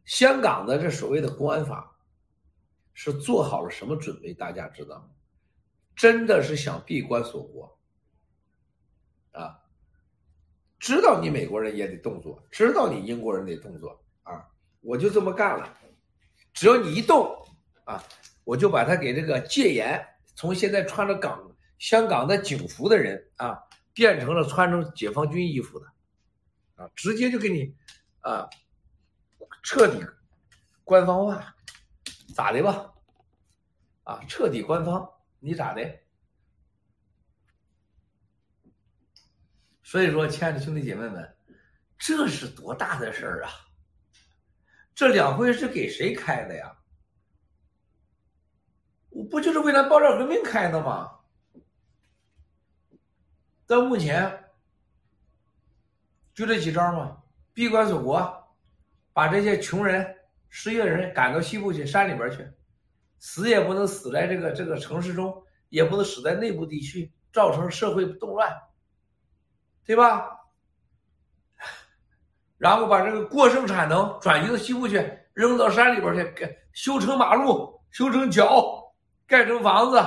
[0.07, 1.99] 香港的这所谓的国安法，
[2.95, 4.33] 是做好了什么准备？
[4.33, 5.11] 大家知道吗？
[5.95, 7.79] 真的是想闭关锁国
[9.33, 9.61] 啊！
[10.79, 14.49] 知道你美国人也得动作，知道你英国人得动作啊！
[14.81, 15.77] 我就这么干了，
[16.53, 17.37] 只要你一动
[17.85, 18.03] 啊！
[18.45, 20.03] 我就把他给这个戒严，
[20.35, 23.59] 从现在穿着港香港的警服的人啊，
[23.93, 25.87] 变成了穿着解放军衣服的，
[26.77, 27.75] 啊，直接就给你
[28.21, 28.49] 啊，
[29.63, 30.07] 彻底
[30.85, 31.55] 官方化，
[32.35, 32.93] 咋的吧？
[34.05, 35.11] 啊，彻底官方，
[35.41, 35.83] 你咋的？
[39.91, 41.27] 所以说，亲爱的兄弟姐妹们，
[41.97, 43.51] 这是多大的事儿啊！
[44.95, 46.77] 这两会是给谁开的呀？
[49.09, 51.11] 我不就是为了爆料革命开的吗？
[53.67, 54.51] 到目前
[56.35, 57.23] 就这几招嘛，
[57.55, 58.55] 闭关锁国，
[59.15, 60.07] 把这些穷人、
[60.51, 62.47] 失业人赶到西部去山里边去，
[63.21, 68.55] 死也不能死在这个这个城市中，也不能死在内部地区，造成社会动乱，
[69.89, 70.29] 对吧？
[72.59, 78.93] 然后把这个过剩产能转移到西部去，扔到山里边去，给修成马路，修成桥。
[79.27, 79.99] 盖成房子，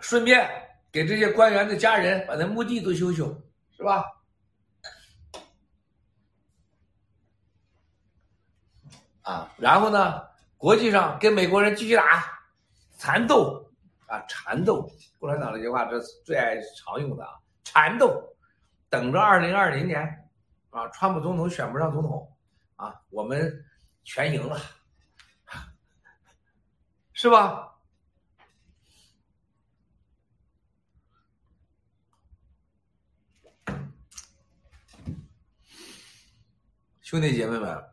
[0.00, 0.48] 顺便
[0.92, 3.34] 给这些官员的家人把那墓地都修修，
[3.76, 4.04] 是吧？
[9.22, 10.22] 啊，然后呢，
[10.56, 12.40] 国际上跟美国人继续打
[12.98, 13.65] 缠斗
[14.06, 14.90] 啊，缠斗。
[15.18, 17.32] 共产党这句话这是最爱常用的啊，
[17.64, 18.22] 缠斗。
[18.88, 20.30] 等着二零二零年
[20.70, 22.36] 啊，川普总统选不上总统
[22.76, 23.64] 啊，我们。
[24.08, 24.56] 全赢了，
[27.12, 27.76] 是吧？
[37.00, 37.84] 兄弟姐妹们，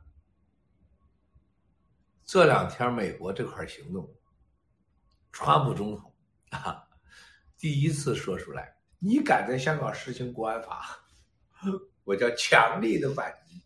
[2.23, 4.07] 这两天美国这块行动，
[5.33, 6.13] 川普总统
[6.51, 6.87] 啊，
[7.57, 11.03] 第一次说出来，你敢在香港实行国安法，
[12.03, 13.65] 我叫强力的反击。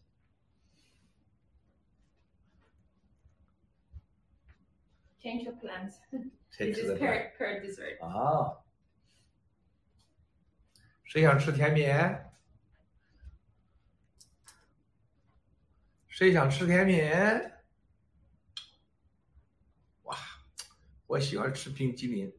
[5.19, 5.95] Change your plans.
[6.49, 8.05] 谁 This 吃的 is 饭 pear, pear dessert.
[8.07, 8.63] 啊？
[11.03, 11.85] 谁想吃甜品？
[16.07, 17.03] 谁想吃甜品？
[20.03, 20.17] 哇，
[21.07, 22.31] 我喜欢吃冰激凌。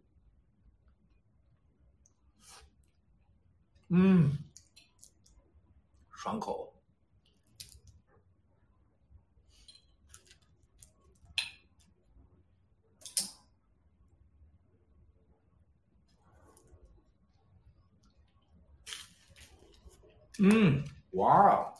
[3.88, 4.38] 嗯，
[6.10, 6.74] 爽口。
[20.40, 21.74] 嗯，哇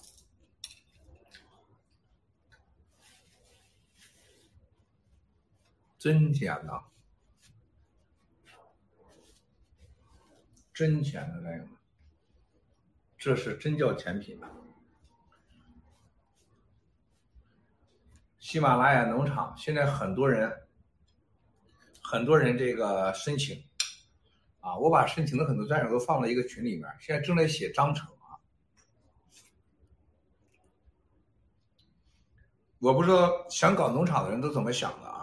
[5.98, 6.84] 真甜呐，
[10.72, 11.68] 真甜的这个，
[13.18, 14.48] 这是真叫甜品啊！
[18.38, 20.68] 喜马拉雅农场现在很多人，
[22.00, 23.62] 很多人这个申请
[24.60, 28.38] 啊，我把申请的很多战友都放在一个群里面，现在正在写章程啊。
[32.78, 35.17] 我不知道想搞农场的人都怎么想的啊？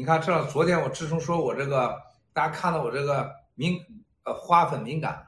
[0.00, 1.94] 你看，这昨天我自从说我这个，
[2.32, 3.78] 大家看到我这个敏
[4.22, 5.26] 呃花粉敏感。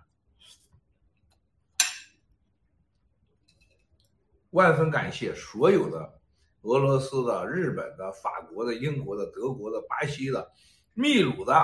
[4.53, 6.19] 万分感谢所有的
[6.63, 10.51] 俄罗斯的、日本的、法国的、英国的、德国的、巴西的、
[10.95, 11.63] 秘鲁的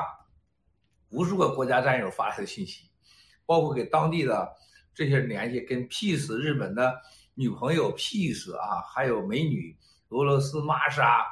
[1.08, 2.90] 无数个国家战友发来的信息，
[3.46, 4.54] 包括给当地的
[4.92, 7.00] 这些联系，跟 Peace 日本的
[7.32, 9.74] 女朋友 Peace 啊，还有美女
[10.10, 11.26] 俄罗斯玛莎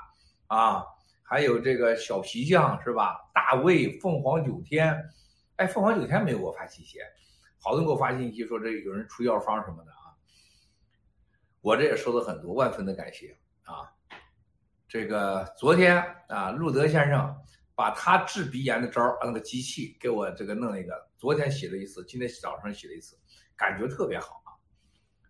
[0.47, 0.83] 啊，
[1.29, 3.17] 还有这个小皮匠是吧？
[3.35, 4.97] 大卫凤凰九天，
[5.57, 6.99] 哎，凤凰九天没有给我发信息，
[7.59, 10.15] 好多人给我发信息说这有人出药方什么的啊。
[11.61, 13.91] 我这也收到很多万分的感谢啊！
[14.87, 17.37] 这个昨天啊，路德先生
[17.75, 23.19] 把他治鼻炎的招儿，那个机器给我这个弄了一个，昨天洗了一次，今天早上洗了一次，
[23.57, 24.55] 感觉特别好啊。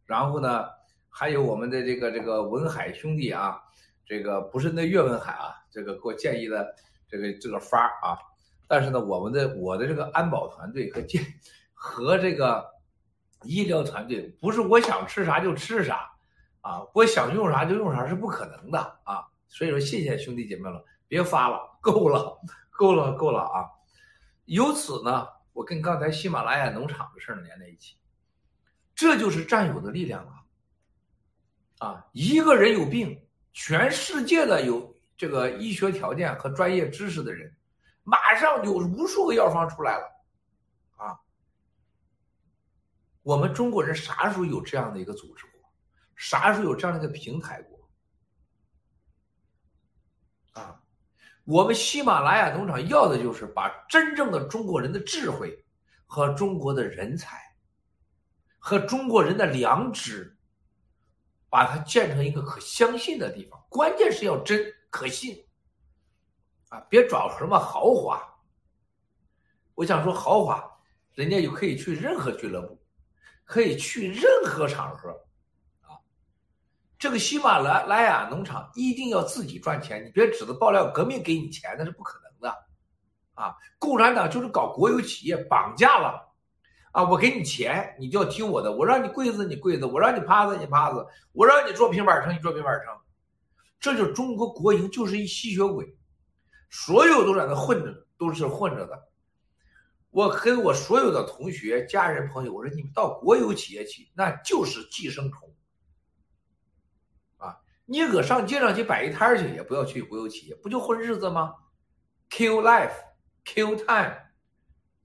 [0.05, 0.66] 然后呢，
[1.09, 3.59] 还有我们的这个这个文海兄弟啊，
[4.07, 6.75] 这个不是那岳文海啊，这个给我建议的
[7.09, 8.17] 这个这个法啊。
[8.67, 11.23] 但是呢，我们的我的这个安保团队和建
[11.75, 12.65] 和这个
[13.43, 16.13] 医疗团队，不是我想吃啥就吃啥。
[16.63, 19.25] 啊，我想用啥就用啥是不可能的啊！
[19.47, 22.37] 所以说，谢谢兄弟姐妹了，别发了，够了，
[22.71, 23.71] 够了，够了啊！
[24.47, 27.95] 由此呢，我跟刚才喜马拉雅农场的事儿连在一起，
[28.97, 31.87] 这就是战友的力量啊！
[31.87, 33.26] 啊，一个人有病，
[33.57, 37.51] 全世界的有这个医学条件和专业知识的人，
[38.05, 40.05] 马上有无数个药方出来了
[40.97, 41.19] 啊！
[43.23, 45.73] 我们中国人啥时候有这样的一个组织过？
[46.17, 47.89] 啥时候有这样的一个平台过？
[50.53, 50.83] 啊，
[51.45, 55.65] 我们喜马拉雅农场要的就是把真正的中国人的智慧
[56.05, 57.41] 和中国的人才
[58.59, 60.36] 和中国人的良知，
[61.57, 63.59] 把它建成一个可相信的地方。
[63.71, 65.43] 关键是要真可信
[66.69, 66.79] 啊！
[66.91, 68.23] 别找什么豪华。
[69.75, 70.63] 我想说豪华，
[71.15, 72.79] 人家就可以去任何俱乐部，
[73.47, 75.09] 可以去任何场合。
[75.81, 75.97] 啊
[76.99, 82.67] 这个喜马拉雅农场一定要自己赚钱，你别指着爆料革命给你钱，那是不可能的，
[83.33, 83.57] 啊！
[83.79, 86.26] 共产党就是搞国有企业绑架了，
[86.97, 87.05] 啊！
[87.05, 92.97] 我给你钱，你就要听我的，我让你跪着你跪着，我让你趴着你趴着，我让你做平板撑你做平板撑，
[93.78, 95.94] 这就中国国营就是一吸血鬼，
[96.70, 99.09] 所有都在那混着，都是混着的。
[100.09, 105.55] 我跟我所有的同学、家人、朋友，我说你们到国有企业去，那就是寄生虫
[107.36, 107.59] 啊。
[107.84, 111.57] 你搁上街上去摆一摊去，也不要去国有企业，不就混日子吗
[112.30, 112.94] ？Kill life,
[113.44, 114.14] kill time，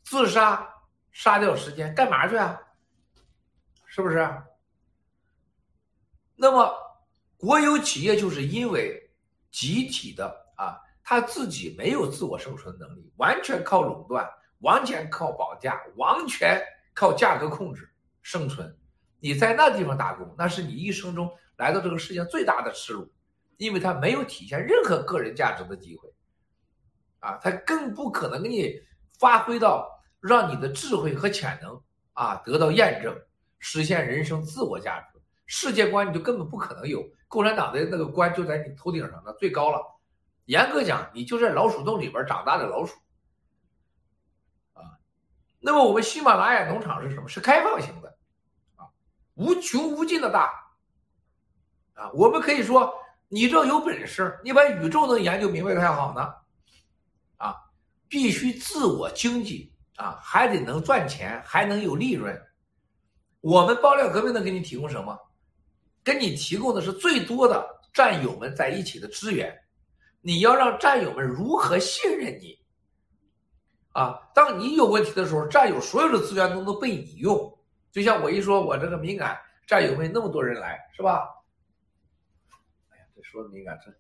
[0.06, 0.71] 自杀，
[1.12, 2.60] 杀掉时间，干嘛去啊？
[3.86, 4.18] 是不是？
[6.36, 6.74] 那么，
[7.38, 9.12] 国有企业就是因为
[9.52, 14.28] 集体的啊，他自己没有自我生存能力，完全靠垄断，
[14.60, 16.62] 完全靠保价，完全
[16.94, 17.90] 靠价格控制
[18.22, 18.76] 生存。
[19.20, 21.32] 你在那地方打工，那是你一生中。
[21.58, 23.08] 来到这个世界最大的耻辱，
[23.58, 26.12] 因为他没有体现任何个人价值的机会，
[27.20, 28.82] 啊，他更不可能给你
[29.20, 29.88] 发挥到
[30.22, 31.82] 让你的智慧和潜能
[32.14, 33.14] 啊得到验证，
[33.60, 37.04] 实现人生自我价值，世界观你就根本不可能有。
[37.28, 39.82] 共产党的那个官就在你头顶上，那最高了。
[40.46, 42.94] 严格讲，你就在老鼠洞里边长大的老鼠，
[44.74, 44.84] 啊，
[45.60, 47.28] 那么我们喜马拉雅农场是什么？
[47.28, 48.18] 是开放型的，
[48.76, 48.90] 啊，
[49.36, 50.52] 无穷无尽的大。
[51.94, 52.94] 啊，我们可以说，
[53.30, 56.34] 你这有本事，你把宇宙能研究明白才好呢。
[57.38, 57.56] 啊，
[58.10, 59.71] 必须自我经济
[60.02, 62.36] 啊，还得能赚钱，还能有利润。
[63.40, 65.16] 我们爆料革命能给你提供什么？
[66.04, 69.56] 给你提供的是最多的战友们在一起的资源。
[70.22, 72.60] 你要让战友们如何信任你？
[73.92, 77.60] 啊，当你有问题的时候，战友所有的资源都能被你用。
[77.92, 81.28] 就像我一说，我这个敏感，战友们那么多人来，是吧？
[82.90, 83.94] 哎呀，这说的敏感，这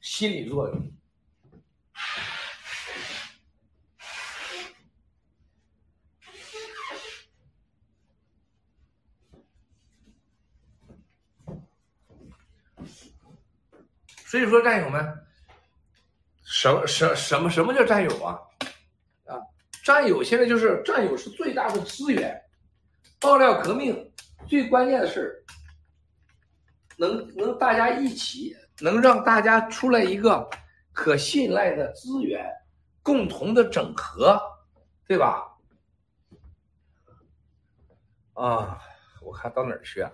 [0.00, 0.92] 心理作用。
[14.32, 15.26] 所以说，战友们，
[16.42, 18.40] 什什什么什么叫战友啊？
[19.26, 19.36] 啊，
[19.84, 22.42] 战友现在就是战友是最大的资源，
[23.20, 24.10] 爆料革命
[24.46, 25.44] 最关键的是，
[26.96, 30.48] 能能大家一起，能让大家出来一个
[30.94, 32.50] 可信赖的资源，
[33.02, 34.40] 共同的整合，
[35.06, 35.46] 对吧？
[38.32, 38.80] 啊，
[39.20, 40.10] 我看到哪儿去啊？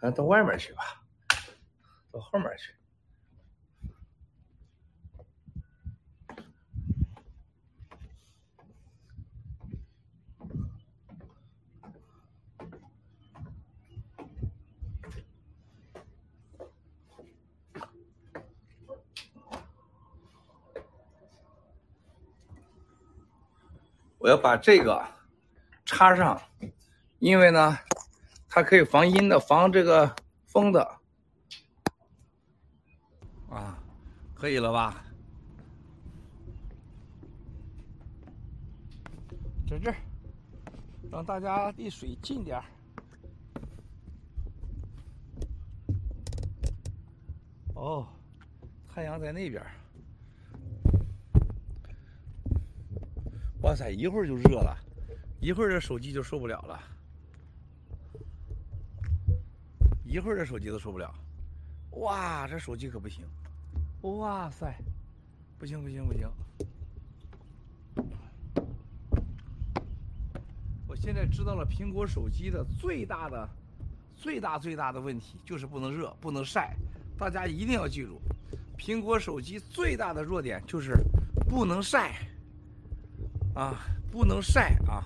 [0.00, 1.02] 咱到外面去吧，
[2.12, 2.72] 到后面去。
[24.18, 25.06] 我要把这个
[25.84, 26.42] 插上，
[27.20, 27.78] 因为呢，
[28.56, 30.82] 它可以防阴的，防这个风的。
[33.50, 33.78] 啊，
[34.34, 35.04] 可以了吧？
[39.68, 39.96] 在这儿，
[41.12, 42.64] 让大家离水近点儿。
[47.74, 48.08] 哦，
[48.88, 49.70] 太阳在那边儿。
[53.60, 54.74] 哇塞，一会儿就热了，
[55.40, 56.80] 一会儿这手机就受不了了，
[60.06, 61.12] 一会儿这手机都受不了。
[61.90, 63.24] 哇，这手机可不行！
[64.02, 64.72] 哇塞，
[65.58, 66.30] 不行不行不行！
[70.86, 73.48] 我现在知道了苹果手机的最大的、
[74.14, 76.76] 最大最大的问题就是不能热、不能晒。
[77.18, 78.20] 大家一定要记住，
[78.78, 80.94] 苹果手机最大的弱点就是
[81.48, 82.14] 不能晒。
[83.54, 83.80] 啊，
[84.12, 85.02] 不能晒啊！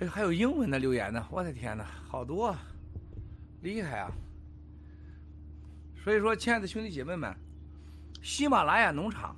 [0.00, 2.56] 还有还有英文的留言呢，我的天哪，好多，
[3.60, 4.10] 厉害啊！
[6.02, 7.36] 所以说，亲爱的兄弟姐妹们，
[8.22, 9.36] 喜马拉雅农场，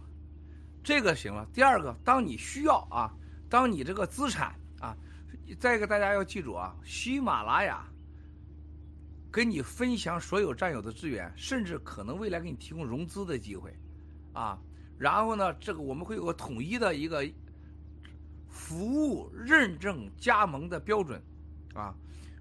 [0.85, 1.45] 这个行了。
[1.53, 3.13] 第二个，当你需要啊，
[3.51, 4.97] 当你这个资产啊，
[5.59, 7.85] 再一个大家要记住啊，喜马拉雅
[9.33, 13.77] 跟你分享所有占有的资源，甚至可能未来给你提供融资的机会，
[14.33, 14.57] 啊。
[14.97, 17.29] 然后呢，这个我们会有个统一的一个
[18.53, 21.21] 服务认证加盟的标准，
[21.75, 21.93] 啊，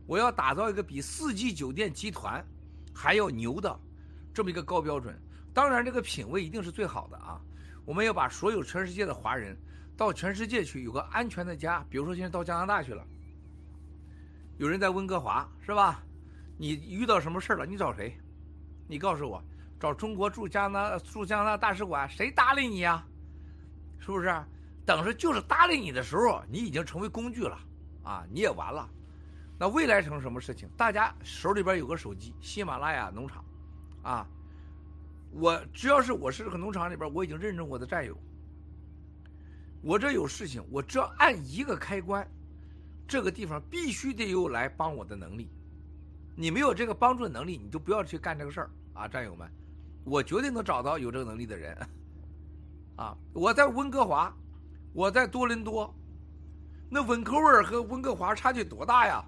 [0.06, 2.46] 我要打造一个比四季酒店集团
[2.94, 3.80] 还要牛的
[4.34, 5.18] 这么一个高标准。
[5.54, 7.42] 当然，这个品味一定是最好的啊。
[7.86, 9.58] 我们要把所有全世界的华人
[9.98, 11.84] 到全世界去，有个安全的家。
[11.90, 13.04] 比如说，现在到加拿大去了，
[14.58, 16.04] 有人在温哥华，是吧？
[16.58, 17.66] 你遇到什么事了？
[17.66, 18.16] 你找谁？
[18.88, 19.44] 你告诉我。
[19.80, 23.04] 找中国驻加拿驻加拿大大使馆，谁搭理你呀？
[24.00, 24.28] 是不是？
[24.86, 27.58] 等着就是搭理你的时候，你已经成为工具了，
[28.04, 28.90] 啊，你也完了。
[29.60, 30.68] 那未来成什么事情？
[30.76, 33.46] 大家手里边有个手机，喜马拉雅农场，
[34.02, 34.28] 啊，
[35.32, 38.18] 我只要是我是这个农场里边，我已经认证我的战友。
[39.84, 42.28] 我这有事情，我只要按一个开关，
[43.08, 45.50] 这个地方必须得有来帮我的能力。
[46.36, 49.50] 你没有这个帮助能力，你就不要去干这个事儿啊，战友们。
[50.04, 51.78] 我绝对能找到有这个能力的人，
[52.98, 53.16] 啊！
[53.34, 54.36] 我在温哥华，
[54.94, 55.94] 我在多伦多，
[56.90, 59.26] 那温科威尔和温哥华差距多大呀？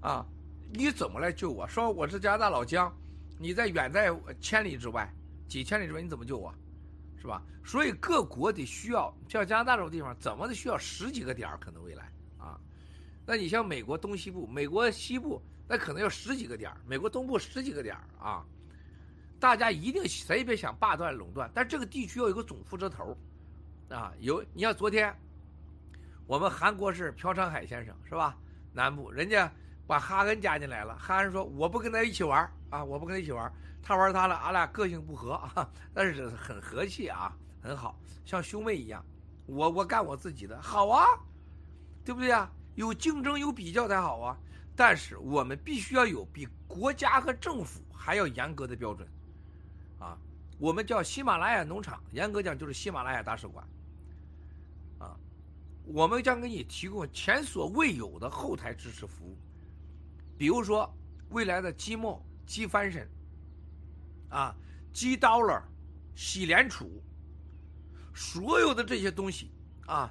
[0.00, 0.26] 啊！
[0.72, 1.68] 你怎么来救我？
[1.68, 2.92] 说我是加拿大老姜，
[3.38, 5.12] 你在远在千里之外，
[5.46, 6.52] 几千里之外，你怎么救我？
[7.16, 7.42] 是吧？
[7.64, 11.48] 所以各国得需要像加拿大这种地方，怎么得需要十几个点？
[11.60, 12.58] 可能未来啊，
[13.26, 18.44] 那你像美国东西部，美国西部，那可能要十几个点，美国东部十几个点啊。
[19.38, 23.16] 大家一定谁也别想霸断垄断，但这个地区要有个总负责头
[23.88, 25.14] 啊，有你像昨天，
[26.26, 28.36] 我们韩国是朴昌海先生是吧？
[28.72, 29.50] 南部人家
[29.86, 39.04] 把哈恩加进来了，哈恩说我不跟他一起玩啊，我不跟他一起玩，他玩他了，俺俩个性不合啊， 但是很和气啊，很好，像兄妹一样，
[39.46, 41.06] 我我干我自己的，好啊，
[42.04, 42.50] 对不对啊？
[42.74, 44.36] 有竞争有比较才好啊，
[44.74, 49.08] 但是我们必须要有比国家和政府还要严格的标准。
[50.00, 50.18] 啊，
[50.64, 53.68] 我们叫喜马拉雅农场，严格讲就是喜马拉雅大使馆。
[54.98, 55.14] 啊，
[55.84, 59.36] 我们将给你提供前所未有的后台支持服务，
[60.38, 60.90] 比如说
[61.28, 63.06] 未来的积木、积翻身，
[64.30, 64.56] 啊，
[64.90, 65.60] 积 dollar、
[66.14, 67.02] 洗联储，
[68.14, 69.52] 所有的这些东西
[69.84, 70.10] 啊，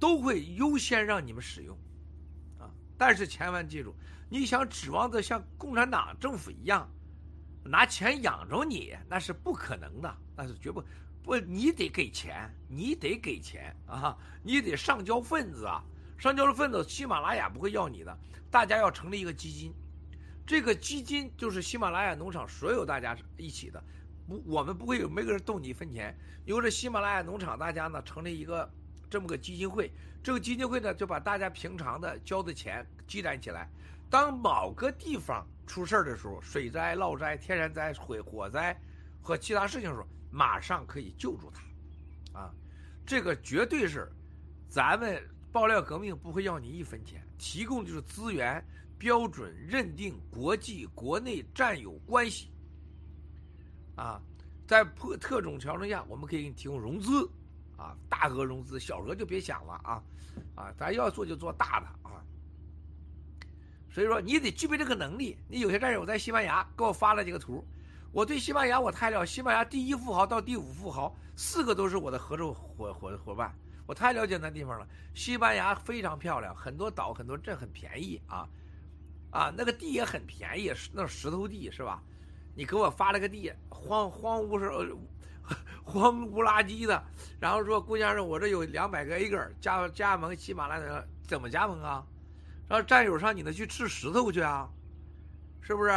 [0.00, 1.78] 都会优先让你们使用。
[2.58, 2.68] 啊，
[2.98, 3.94] 但是千万记住，
[4.28, 6.90] 你想指望着像共产党政府一样。
[7.66, 10.82] 拿钱养着你那是不可能的，那是绝不
[11.22, 15.82] 不，你得给钱，你得给钱啊，你得上交份子啊，
[16.18, 18.18] 上交了份子，喜马拉雅不会要你的。
[18.50, 19.74] 大家要成立一个基金，
[20.46, 23.82] 这个基金就是喜马拉雅农场所有大家一起的，
[24.28, 26.16] 不，我们不会有每个人动你一分钱。
[26.44, 28.70] 由着喜马拉雅农场大家呢成立一个
[29.10, 29.90] 这么个基金会，
[30.22, 33.68] 这个基金会呢就把大家平常的交的钱积攒起来，
[34.08, 38.78] 当某个地方出事儿的时候，水灾、涝灾、天然灾、火火灾
[39.20, 42.54] 和其他事情的时候，马上可以救助他，啊，
[43.04, 44.10] 这个绝对是
[44.68, 48.64] 咱们爆料革命不会要你一分钱，提供就是资源、
[48.96, 52.50] 标准、认定、国际、国内战友关系。
[53.96, 54.20] 啊，
[54.66, 57.28] 在破特种条件下，我们可以给你提供融资，
[57.76, 60.02] 啊，大额融资，小额就别想了啊，
[60.54, 62.22] 啊，咱要做就做大的啊。
[63.96, 65.38] 所以说，你得具备这个能力。
[65.48, 67.64] 你有些战友在西班牙给我发了几个图，
[68.12, 73.50] 我对西班牙我太了西班牙第一富豪到第五富豪，四个都是我的合作伙伙伙伴，
[73.86, 74.86] 我太了解那地方了。
[75.14, 78.46] 西班牙非常漂亮，很多岛，很多镇，很便宜啊，
[79.30, 82.02] 啊，那个地也很便宜，那石头地是吧？
[82.54, 84.94] 你给我发了个地，荒荒芜是
[85.82, 87.02] 荒无垃圾的，
[87.40, 92.04] 然后说姑娘说，我这有两百个 acre 加加盟喜马拉雅，怎么加盟啊？
[92.68, 94.68] 让战友上你那去吃石头去啊？
[95.60, 95.90] 是不是？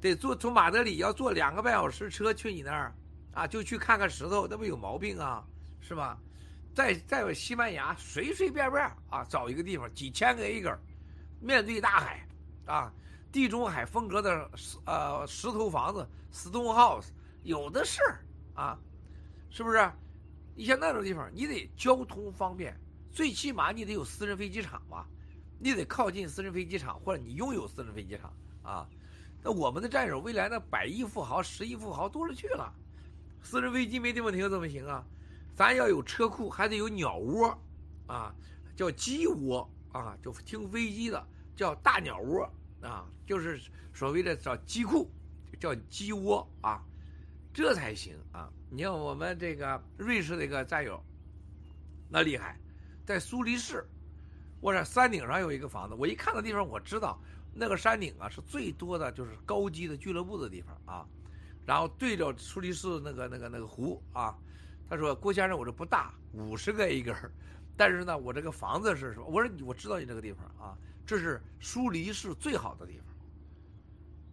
[0.00, 2.94] 得坐从马德里要坐两个半小时车去你那儿
[3.32, 3.46] 啊？
[3.46, 5.44] 就去看看石头，那不有毛病啊？
[5.80, 6.18] 是吧？
[6.74, 10.78] 在在西班牙随随便便啊找一个地方几千个 acre，
[11.40, 12.26] 面对大海
[12.66, 12.92] 啊。
[13.30, 17.06] 地中海风格的石呃石头房子，stone house
[17.44, 18.00] 有的是
[18.54, 18.78] 啊，
[19.50, 19.90] 是不是？
[20.54, 22.78] 你像那种地方，你得交通方便，
[23.10, 25.08] 最起码你得有私人飞机场吧？
[25.62, 28.88] 你得靠近私人飞机场，或者你拥有私人飞机场啊。
[29.42, 32.74] 那我们的战友未来那百亿富豪、十亿富豪多了去了，
[33.42, 35.04] 私人飞机没地方停怎么行啊？
[35.54, 37.56] 咱要有车库，还得有鸟窝
[38.06, 38.34] 啊，
[38.74, 42.52] 叫鸡窝啊，就停飞机的叫大鸟窝。
[42.82, 43.60] 啊，就是
[43.94, 45.08] 所谓的叫机库，
[45.60, 46.82] 叫鸡窝啊，
[47.54, 48.50] 这才行啊！
[48.68, 51.00] 你看我们这个瑞士那个战友，
[52.08, 52.58] 那厉害，
[53.06, 53.88] 在苏黎世，
[54.62, 57.20] 我这山顶上有一个房子，我一看那地方，我知道
[57.52, 61.04] 那个山顶啊是最多的就是高级的俱乐部的地方啊。
[61.66, 64.38] 然后对着苏黎世那个那个那个湖啊，
[64.88, 67.12] 他说郭先生，我这不大，五十个一根，
[67.76, 69.26] 但是呢，我这个房子是什么？
[69.26, 70.78] 我说，我知道你这个地方啊。
[71.04, 73.00] 这是苏黎世最好的地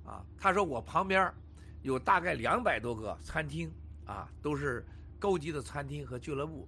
[0.06, 1.34] 方，啊，他说我旁边
[1.82, 3.72] 有大概两百多个餐厅，
[4.06, 4.86] 啊，都是
[5.18, 6.68] 高级的餐厅和俱乐部，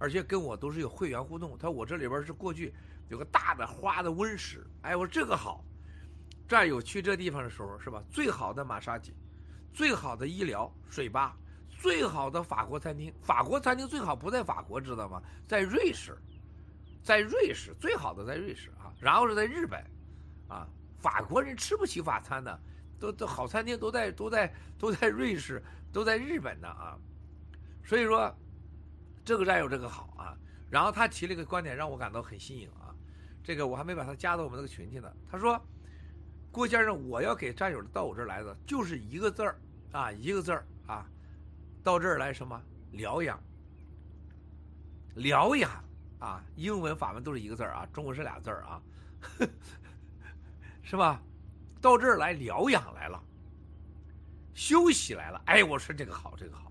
[0.00, 1.56] 而且跟我都是有会员互动。
[1.56, 2.74] 他说我这里边是过去
[3.08, 5.64] 有个大的花的温室，哎，我说这个好。
[6.48, 8.02] 战友去这地方的时候是吧？
[8.10, 9.14] 最好的马杀鸡，
[9.72, 11.36] 最好的医疗水吧，
[11.68, 13.14] 最好的法国餐厅。
[13.22, 15.22] 法国餐厅最好不在法国，知道吗？
[15.46, 16.18] 在瑞士。
[17.02, 19.82] 在瑞士最好的在瑞士啊，然后是在日本，
[20.48, 22.60] 啊，法国人吃不起法餐的，
[22.98, 26.98] 都都好餐厅都在都在都在瑞士，都在日本呢啊，
[27.82, 28.30] 所以说，
[29.30, 30.36] 这个战友这个好啊，
[30.68, 32.92] 然后他提了一个观点让我感到很新颖啊，
[33.44, 35.08] 这个我还没把他加到我们那个群去呢。
[35.30, 35.56] 他说，
[36.50, 39.56] 郭先生，我要给战友到我这儿来的就是一个字儿
[39.92, 41.06] 啊，一个字儿啊，
[41.80, 42.60] 到这儿来什么
[42.90, 43.40] 疗养，
[45.14, 45.70] 疗养。
[46.18, 48.82] 啊，英文、法文都是一个字儿啊，中文是俩字儿啊，
[50.82, 51.22] 是吧？
[51.80, 53.22] 到这儿来疗养来了，
[54.52, 55.40] 休息来了。
[55.46, 56.69] 哎，我说这个好，这个好，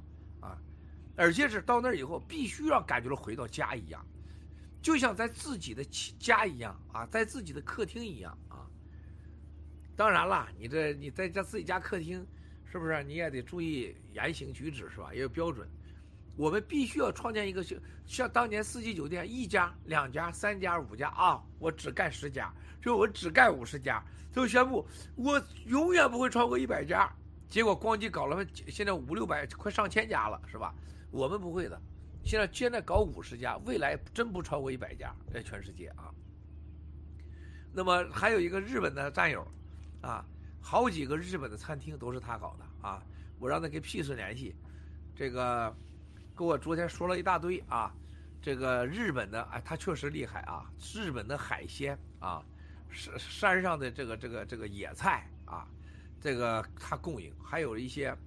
[1.20, 4.03] 而且是到那儿以后，必须要感觉到回到家一样，
[4.82, 5.84] 就像在自己的
[6.17, 8.65] 家一样啊，在自己的客厅一样啊。
[9.97, 12.26] 当然了，你这你在家自己家客厅，
[12.72, 15.13] 是不是你也得注意言行举止是吧？
[15.13, 15.67] 也有标准。
[16.38, 21.43] 我们必须要创建一个像像当年四季酒店一家、两家、三家、五家啊！
[21.59, 22.49] 我只干十家，
[22.82, 24.01] 就我只干五十家，
[24.32, 27.13] 就宣布我永远不会超过一百家。
[27.49, 30.74] 结果光机搞了，现在五六百，快上千家了，是吧？
[31.12, 31.82] 我们不会的，
[32.24, 36.14] 现在现在搞五十家，未来真不超过一百家，在全世界啊。
[37.74, 39.45] 那么还有一个日本的战友，
[40.01, 40.26] 啊，
[40.62, 43.03] 好几个日本的餐厅都是他搞的啊，
[43.39, 44.55] 我让他跟 P 市联系，
[45.16, 45.76] 这个。
[46.36, 47.93] 跟我昨天说了一大堆啊，
[48.41, 50.72] 这个日本的哎，他确实厉害啊！
[50.95, 52.41] 日本的海鲜啊，
[52.89, 55.68] 山山上的这个这个这个野菜啊，
[56.22, 58.18] 这个他供应，还有一些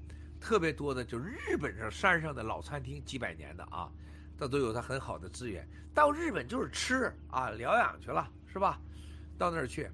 [0.42, 3.88] 特别多的，就日本上山上的老餐厅，几百年的啊，
[4.36, 5.66] 这都有它很好的资源。
[5.94, 8.80] 到日本就是吃啊，疗养去了是吧？
[9.38, 9.88] 到那儿去，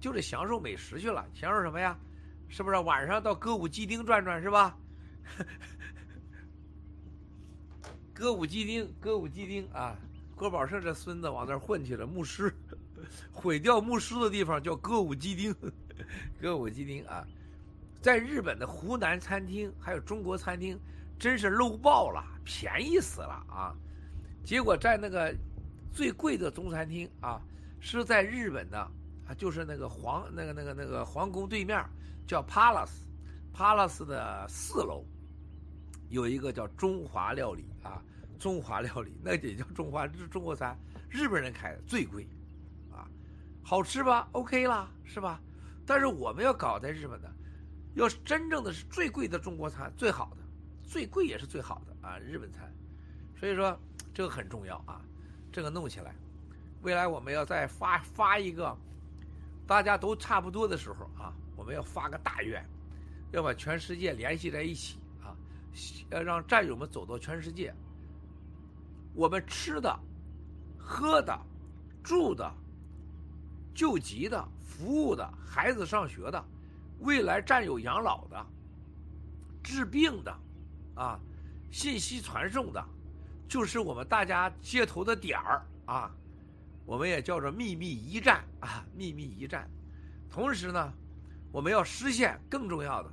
[0.00, 1.96] 就是享受美食去了，享受什么呀？
[2.48, 4.76] 是不是晚上到歌舞伎町转转是吧？
[8.12, 9.96] 歌舞伎町，歌舞伎町啊！
[10.36, 12.52] 郭宝胜这孙子往那儿混去了，牧师，
[13.30, 15.54] 毁掉牧师的地方叫歌舞伎町，
[16.40, 17.26] 歌舞伎町啊！
[18.02, 20.76] 在日本的湖南餐厅还有中国餐厅，
[21.20, 23.72] 真是搂爆了，便宜死了啊！
[24.42, 25.32] 结果在那个
[25.92, 27.40] 最贵的中餐厅啊，
[27.78, 28.78] 是在日本的
[29.24, 31.80] 啊，就是那个皇那个那个那个皇宫对面，
[32.26, 35.06] 叫 Palace，Palace 的四楼
[36.08, 38.02] 有一个叫中华料理啊，
[38.36, 40.76] 中华料理那也叫中华，这是中国餐，
[41.08, 42.26] 日本人开的最贵
[42.90, 43.06] 啊，
[43.62, 45.40] 好吃吧？OK 啦，是吧？
[45.86, 47.32] 但是我们要搞在日本的，
[47.94, 50.38] 要是真正的是最贵的中国餐，最好的，
[50.82, 52.72] 最贵也是最好的啊，日本餐。
[53.36, 53.78] 所以说
[54.14, 55.00] 这个很重要啊，
[55.52, 56.14] 这个弄起来，
[56.82, 58.76] 未来我们要再发发一个，
[59.66, 62.64] 大家都差不多的时候啊，我们要发个大愿，
[63.30, 65.36] 要把全世界联系在一起啊，
[66.10, 67.74] 要让战友们走到全世界。
[69.14, 69.98] 我们吃的、
[70.78, 71.38] 喝的、
[72.02, 72.52] 住的、
[73.74, 74.48] 救急的。
[74.74, 76.44] 服务的孩子上学的，
[77.02, 78.46] 未来战友养老的，
[79.62, 80.38] 治病的，
[80.94, 81.20] 啊，
[81.70, 82.84] 信息传送的，
[83.48, 86.14] 就是我们大家接头的点儿啊，
[86.86, 89.68] 我们也叫做秘密驿站啊，秘密驿站。
[90.30, 90.92] 同时呢，
[91.50, 93.10] 我们要实现更重要的，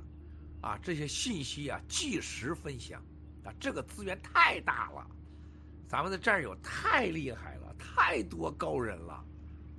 [0.62, 3.02] 啊，这些信息啊即时分享，
[3.44, 5.06] 啊，这个资源太大了，
[5.86, 9.24] 咱们的战友太厉害了，太多高人了。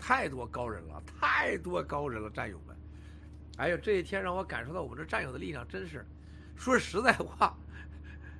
[0.03, 2.70] 太多高人了，太多高人了，战友们！
[3.62, 6.03] 哎呦，这一天让我感受到我们这战友的力量，真是，
[6.55, 7.55] 说实在话，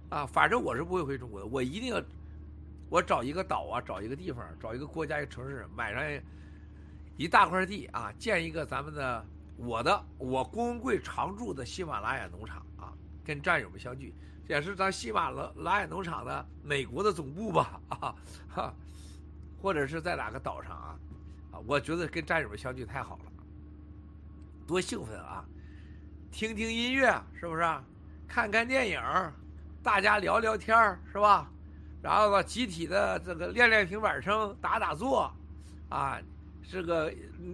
[0.09, 2.01] 啊，反正我是不会回中国的，我一定要，
[2.89, 6.24] 我找一个岛啊，找一个地方，找一个国家一个城市，买上
[7.17, 9.24] 一大块地啊，建一个咱们的
[9.57, 12.91] 我的我郭文贵常驻的喜马拉雅农场啊，
[13.24, 14.15] 跟战友们相聚，
[14.47, 18.15] 也是咱喜马拉拉雅农场的美国的总部吧， 啊
[18.49, 18.74] 哈，
[19.61, 20.97] 或者是在哪个岛上啊。
[21.67, 23.30] 我觉得跟战友们相聚太好了，
[24.72, 25.43] 多兴奋啊！
[26.32, 27.61] 听听音乐是不是？
[28.26, 29.01] 看看电影，
[29.84, 31.51] 大家聊聊天是吧？
[32.01, 35.30] 然后呢，集体的这个练练平板撑，打打坐，
[35.89, 36.17] 啊，
[36.63, 37.09] 这个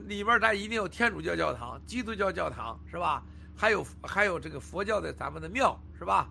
[0.06, 3.24] 里面咱一定有天主教教堂、基督教教堂是吧？
[3.56, 6.30] 还有还有这个佛教的咱们的庙是吧？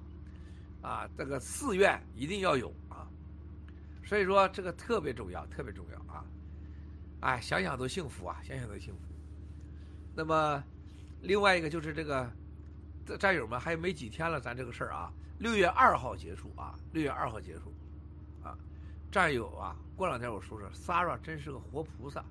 [0.83, 3.09] 啊，这个寺院一定要有啊！
[4.05, 6.25] 所以说这个特别重要，特别重要啊！
[7.23, 8.39] 哎，想想都幸福啊！
[8.45, 9.01] 想想都幸福。
[10.19, 10.65] 那么，
[11.27, 12.31] 另外一个就是这个
[13.19, 17.75] 战友们还有没几天了，咱这个事儿啊，六月二号结束啊，六月二号结束
[18.43, 18.57] 啊。
[19.11, 22.25] 战友啊，过两天我说说，Sara 真是个活菩萨，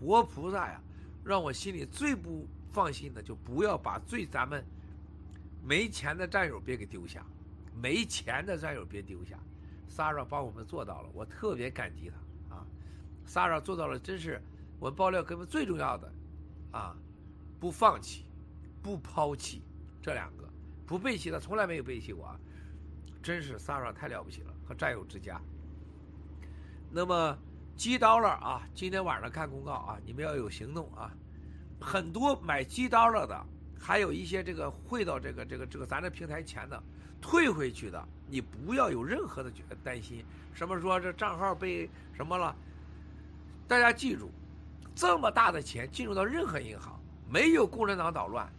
[0.00, 0.80] 活菩萨呀！
[1.22, 4.64] 让我心里最不放心的，就不要把最咱们
[5.62, 7.24] 没钱的战友别给丢下，
[7.80, 9.38] 没钱的战友别丢下。
[9.88, 12.16] Sara 帮我们做到了，我特别感激他。
[13.26, 14.42] 萨尔做到了，真是
[14.80, 16.12] 我爆料哥们最重要的，
[16.72, 16.96] 啊，
[17.60, 18.24] 不放弃，
[18.82, 19.62] 不抛弃
[20.00, 20.48] 这两个，
[20.86, 22.40] 不背弃他从来没有背弃过啊，
[23.22, 25.38] 真是萨尔太了不起了，和战友之家。
[26.90, 27.38] 那么
[27.76, 31.12] 鸡刀了啊，今天晚上看公告啊，你们要有行动啊，
[31.80, 33.46] 很多买鸡刀了的，
[33.78, 36.82] 还有一些这个汇到这个这个这个咱这平台钱的，
[37.20, 39.52] 退回去的，你不要有任何的
[39.84, 42.56] 担心，什么说这账号被什么了。
[43.68, 44.30] 大家记住，
[44.94, 46.99] 这么大的钱进入到任何银行，
[47.30, 48.50] 没有共产党捣乱，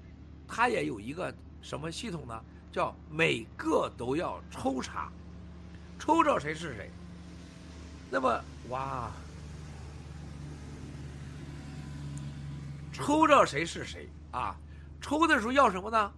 [0.47, 2.43] 他也有一个什么系统呢？
[2.71, 5.11] 叫每个都要抽查，
[5.99, 6.89] 抽着谁是谁。
[8.09, 9.11] 那么，哇，
[12.93, 14.55] 抽着谁是谁啊？
[15.01, 16.13] 抽的时候要什么呢？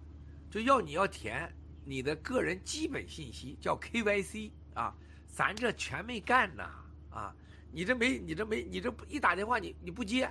[0.48, 1.52] 就要你要填
[1.84, 4.94] 你的个人基本信息，叫 KYC 啊。
[5.26, 6.64] 咱这全没干呢
[7.10, 7.34] 啊。
[7.72, 10.30] 你这没，你这没，你这一打电话你你不接，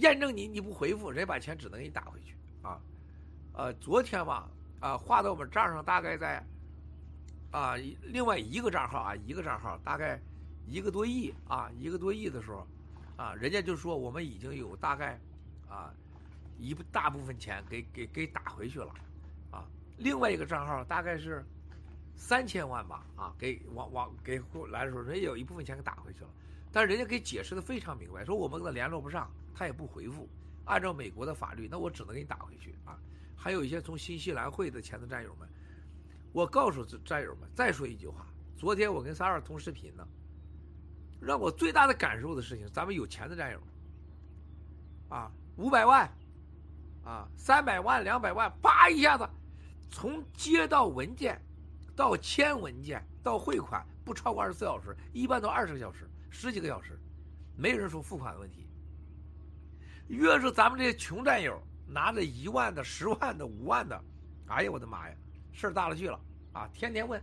[0.00, 2.80] 验证你你不回复，人家把钱只能给你打回去啊。
[3.54, 4.48] 呃，昨天吧，
[4.80, 6.44] 啊，划到我们账上大概在，
[7.50, 10.20] 啊，另外一个账号啊，一个账号大概
[10.66, 12.66] 一个多亿啊，一个多亿的时候，
[13.16, 15.20] 啊，人家就说我们已经有大概，
[15.68, 15.92] 啊，
[16.58, 18.94] 一大部分钱给给给打回去了，
[19.50, 19.64] 啊，
[19.98, 21.44] 另外一个账号大概是。
[22.14, 24.40] 三千万吧，啊，给往往给
[24.70, 26.30] 来的时候，人家有一部分钱给打回去了，
[26.72, 30.28] 但是人家给解释的非常明白，说我们跟他联络不上，他也不回复，
[30.64, 32.98] 按照美国的法律，那我只能给你打回去啊。
[33.36, 35.48] 还有一些从新西兰汇的钱的战友们，
[36.32, 40.06] 我告诉战友们，再说一句话，昨天我跟萨尔通视频呢，
[41.20, 43.60] 让我最大的感受的事情，咱们有钱的战友，
[45.10, 46.10] 啊，五百万，
[47.04, 49.28] 啊，三百万、两百万，叭一下子，
[49.90, 51.40] 从接到文件。
[51.94, 56.98] 到签文件到汇款不超过二十四小时，一般都二十个小时，十几个小时，
[57.56, 58.66] 没人说付款的问题。
[60.08, 64.02] 越是咱们这些穷战友，拿着一万的、十万的、五万的，
[64.48, 65.14] 哎呀，我的妈呀，
[65.52, 66.18] 事儿大了去了
[66.52, 66.68] 啊！
[66.72, 67.22] 天天问。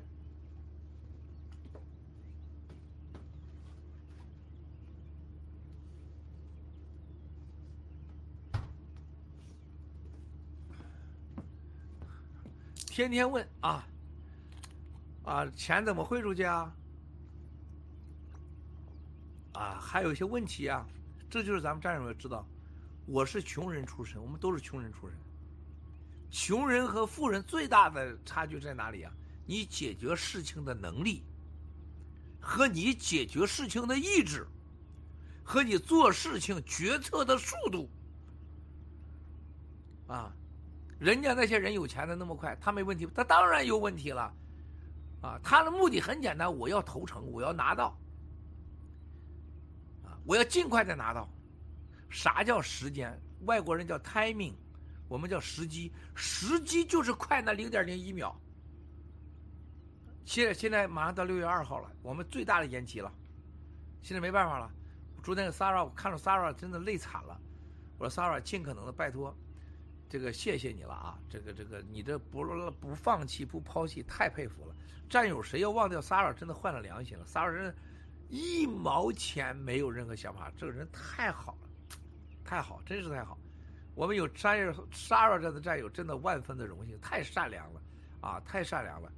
[12.86, 13.88] 天天问啊
[15.24, 16.74] 啊，钱怎么汇出去啊？
[19.54, 20.86] 啊，还有一些问题啊，
[21.30, 22.47] 这就是咱们战友要知道，
[23.06, 25.18] 我是穷人出身，我们都是穷人出身。
[26.32, 29.12] 穷人和富人最大的差距在哪里啊？
[29.45, 31.24] 你解决事情的能力，
[32.39, 34.47] 和你解决事情的意志，
[35.43, 37.89] 和你做事情决策的速度。
[40.06, 40.32] 啊，
[41.00, 44.32] 人家那些人有钱的那么快，他没问题，他当然有问题了。
[45.22, 47.97] 啊，他的目的很简单，我要投诚，我要拿到。
[50.30, 51.27] 我要尽快的拿到。
[52.07, 53.19] 啥叫时间？
[53.45, 54.53] 外国人叫 timing，
[55.07, 55.91] 我们叫时机。
[56.13, 58.39] 时机就是快那零点零一秒。
[60.25, 63.11] 现在现在马上到六月二号了，我们最大的延期了。
[64.03, 64.71] 现在没办法了。
[65.23, 67.36] 昨天 Sarah 我看着 Sarah 真的累惨了。
[67.97, 69.36] 我说 Sarah 尽可能的拜托，
[70.07, 71.17] 这个谢谢你了啊！
[71.27, 72.45] 这个这个你这不
[72.80, 74.75] 不放弃不抛弃，太佩服了。
[75.09, 77.25] 战友谁要忘掉 Sarah，真的换了良心了。
[77.25, 77.75] Sarah 真。
[78.30, 81.97] 一毛钱没有任何想法，这个人太好了，
[82.45, 83.38] 太好，真是太好。
[83.95, 87.82] 我们有战友沙尔这样的战友，真的万分的荣幸，太善良了，
[88.21, 89.11] 啊，太善良了。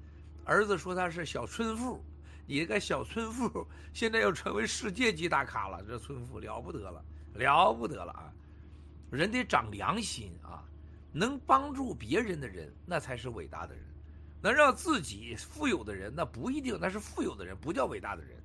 [0.45, 2.03] 儿子说他是小村妇，
[2.47, 7.03] 你这个小村妇现在要成为世界级大咖了，这村妇了不得了，
[7.34, 8.34] 了不得了啊！
[9.12, 10.64] 人得长良心啊，
[11.12, 13.84] 能帮助别人的人，那才是伟大的人；
[14.41, 18.41] 能让自己富有的人，那不一定那是富有的人，不叫伟大的人。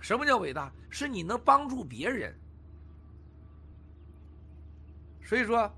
[0.00, 0.72] 什么叫伟大？
[0.88, 2.34] 是你能帮助别人。
[5.22, 5.70] 所以说，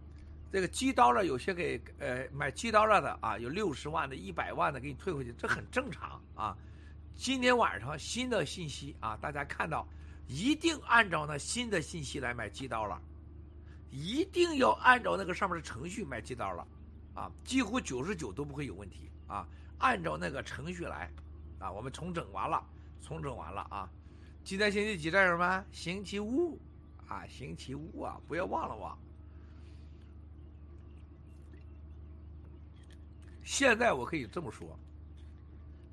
[0.51, 6.57] 这个机刀了，有些给呃买机刀了的啊，有六十万的、一百万的给你退回去，这很正常啊。
[7.15, 9.87] 今天晚上新的信息啊，大家看到，
[10.27, 12.99] 一定按照那新的信息来买机刀了，
[13.91, 16.67] 一定要按照那个上面的程序买机刀了，
[17.13, 19.47] 啊，几乎九十九都不会有问题啊。
[19.79, 21.13] 按照那个程序来，
[21.59, 22.65] 啊，我们重整完了，
[23.03, 23.91] 重整完了啊。
[24.45, 25.65] 今天星期几，战友们？
[25.71, 26.59] 星期五，
[27.07, 28.99] 啊，星期五啊，不要忘了我。
[33.45, 34.77] 现在我可以这么说，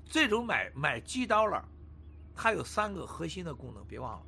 [0.04, 1.64] 这种买买机刀了，
[2.34, 4.26] 它有三个核心的功能，别忘了。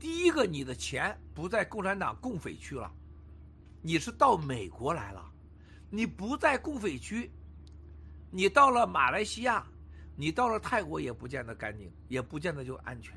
[0.00, 2.92] 第一个，你的钱不在共产党共匪区了，
[3.80, 5.32] 你是到美国来了，
[5.90, 7.30] 你不在共匪区，
[8.32, 9.64] 你到了马来西亚。
[10.14, 13.16] 你到了泰国也不见得干净，也不见得就安全，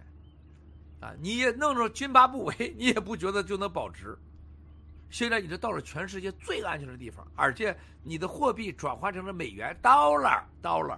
[1.02, 1.14] 啊！
[1.20, 4.18] 你也弄着津巴布韦， 你也不觉得就能保值。
[5.10, 10.98] 现在你这到了全世界最安全的地方，而且你的货币转换成了美元，dollar，dollar。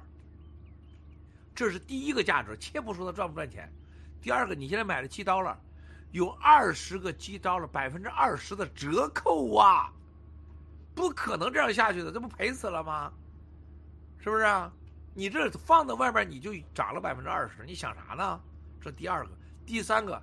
[1.54, 3.72] 这是第一个价值，且不说它赚不赚钱。
[4.22, 5.60] 第二个，你现在买了七刀了，
[6.12, 9.92] 有二十个鸡刀了，百分之二十的折扣啊！
[10.96, 13.12] 不可能这样下去的，这不赔死了吗？
[14.20, 14.72] 是不是啊？
[15.18, 18.40] 你这放在外边，你就涨了百分之二十，你想啥呢？
[18.80, 19.32] 这第二个，
[19.66, 20.22] 第三个，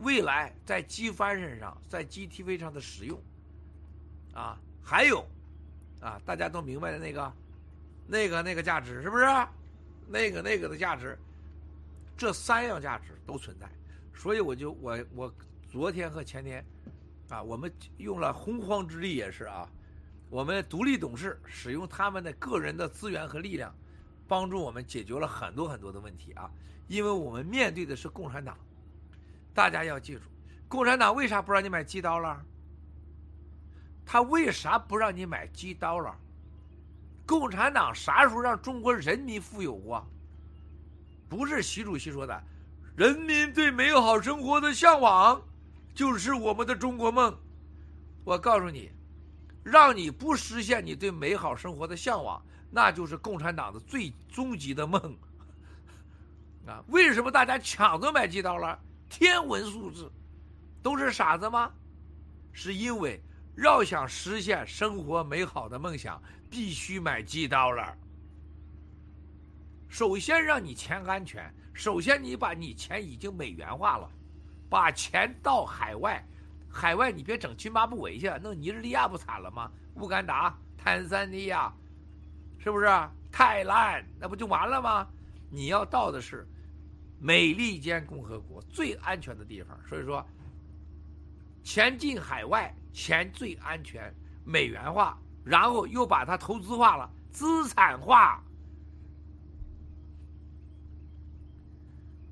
[0.00, 3.18] 未来在机翻身上，在 GTV 上的使用，
[4.34, 5.26] 啊，还有，
[5.98, 7.32] 啊，大家都明白的那个，
[8.06, 9.24] 那个那个价值是不是？
[10.06, 11.18] 那个那个的价值，
[12.14, 13.66] 这三样价值都存在，
[14.12, 15.34] 所以我就我我
[15.70, 16.62] 昨天和前天，
[17.30, 19.66] 啊，我们用了洪荒之力也是啊，
[20.28, 23.74] 我们独立董事使用他们的个人的资源和力量。
[24.32, 26.50] 帮助我们解决了很多很多的问题啊！
[26.88, 28.56] 因为我们面对的是共产党，
[29.52, 30.22] 大家要记住，
[30.68, 32.42] 共产党为啥不让你买机刀了？
[34.06, 36.16] 他为啥不让你买机刀了？
[37.26, 40.02] 共产党啥时候让中国人民富有过？
[41.28, 42.42] 不是习主席说的，
[42.96, 45.42] 人民对美好生活的向往
[45.94, 47.36] 就是我们的中国梦。
[48.24, 48.90] 我告诉你，
[49.62, 52.42] 让你不实现你对美好生活的向往。
[52.74, 54.98] 那就是共产党的最终极的梦，
[56.66, 56.82] 啊！
[56.88, 58.78] 为什么大家抢着买机刀了？
[59.10, 60.10] 天文数字，
[60.82, 61.70] 都是傻子吗？
[62.50, 63.22] 是因为
[63.58, 67.94] 要想实现生活美好的梦想，必须买机刀了。
[69.86, 74.10] 首先让你钱安全，首先你把你钱已经美元化了，
[74.70, 76.26] 把钱到海外，
[76.70, 79.70] 海外你别整津巴布韦去，弄尼日利亚不惨了吗？
[79.96, 81.70] 乌干达、坦桑尼亚。
[82.62, 84.06] 是不是啊太烂？
[84.20, 85.08] 那不就完了吗？
[85.50, 86.46] 你要到的是
[87.18, 89.76] 美利坚共和国最安全的地方。
[89.88, 90.24] 所以说，
[91.64, 94.14] 前进海外钱最安全，
[94.44, 98.42] 美元化，然后又把它投资化了，资产化。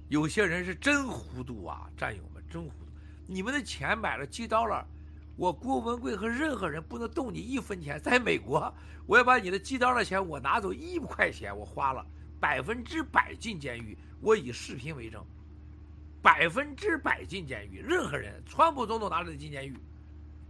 [0.08, 2.86] 有些人是真糊涂啊，战友们真糊涂！
[3.26, 4.86] 你们的钱买了鸡刀了，
[5.40, 7.98] 我郭文贵和任何人不能动你一分钱。
[8.02, 8.70] 在美国，
[9.06, 12.06] 我要把你的鸡刀的钱我拿走一块钱，我花了
[12.38, 15.24] 百分之百进监狱，我以视频为证，
[16.20, 17.80] 百分之百进监狱。
[17.80, 19.74] 任何人，川普总统拿着进监狱，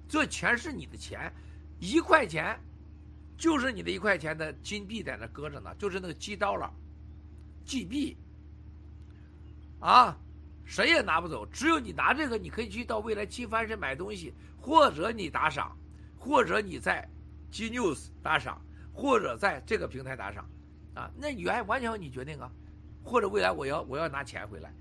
[0.08, 1.32] 这钱是你的钱，
[1.78, 2.58] 一块钱
[3.38, 6.68] 就是你的一块钱的金币在那搁着呢，就是那个鸡刀了
[7.64, 8.16] ，GB。
[9.78, 10.18] 啊，
[10.70, 15.76] 谁也拿不走，只有你拿这个，你可以去到未来七翻身买东西，或者你打赏，
[16.16, 17.10] 或者你在
[17.50, 20.48] G News 打赏，或者在这个平台打赏，
[20.94, 22.48] 啊，那原完全由你决定啊，
[23.02, 24.72] 或者未来我要我要拿钱回来，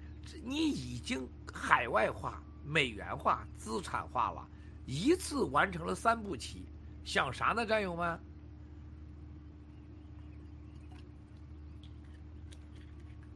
[0.43, 4.47] 你已经海外化、美元化、资产化了，
[4.85, 6.67] 一次完成了三步棋，
[7.03, 8.19] 想啥呢，战友们？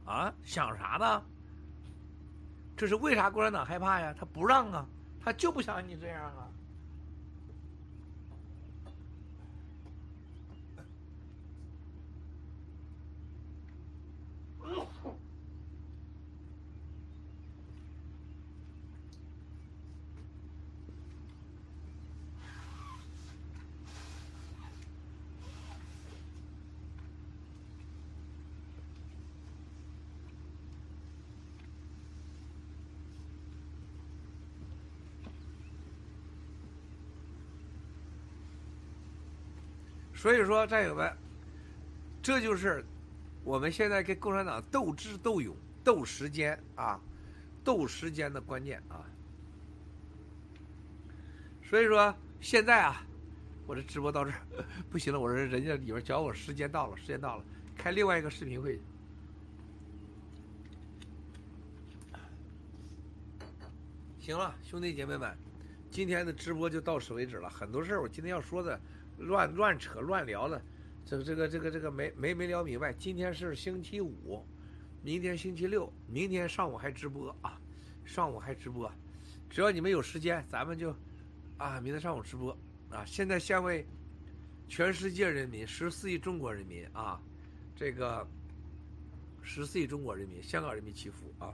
[0.05, 1.23] 啊，想啥呢？
[2.83, 4.13] 这是为啥共产党害怕呀？
[4.19, 4.85] 他不让啊，
[5.23, 6.49] 他就不想你这样啊。
[40.23, 41.13] 所以说，战友们，
[42.21, 42.81] 这就是
[43.43, 46.97] 我们现在跟共产党斗智斗勇、斗时间啊，
[47.61, 49.03] 斗时间的关键啊。
[51.61, 53.05] 所以说，现在啊，
[53.67, 54.39] 我这直播到这儿
[54.89, 57.43] 不行了，我说人家里边叫我时间到了，时间到了，
[57.75, 58.79] 开另外一个视频会。
[64.21, 65.37] 行了，兄弟姐妹们，
[65.91, 67.49] 今天的直播就到此为止了。
[67.49, 68.79] 很多事儿我今天要说的。
[69.25, 70.61] 乱乱扯乱聊的，
[71.05, 72.93] 这个这个这个这个没没没聊明白。
[72.93, 74.45] 今天是星期五，
[75.01, 77.59] 明天星期六，明天上午还直播啊，
[78.05, 78.91] 上午还直播，
[79.49, 80.95] 只要你们有时间，咱们就
[81.57, 82.55] 啊，明天上午直播
[82.89, 83.03] 啊。
[83.05, 83.85] 现在先为
[84.67, 87.21] 全世界人民，十四亿中国人民啊，
[87.75, 88.27] 这个
[89.41, 91.53] 十四亿中国人民，香港人民祈福啊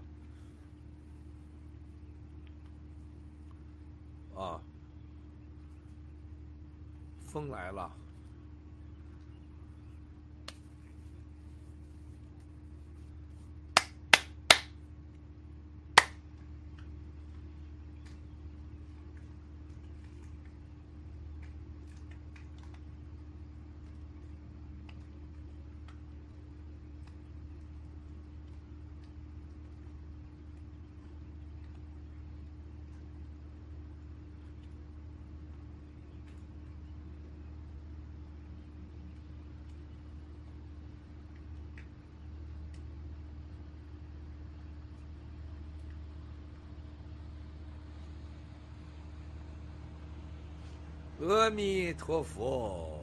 [4.35, 4.61] 啊。
[7.29, 7.91] 风来了。
[51.21, 52.97] 阿弥陀佛，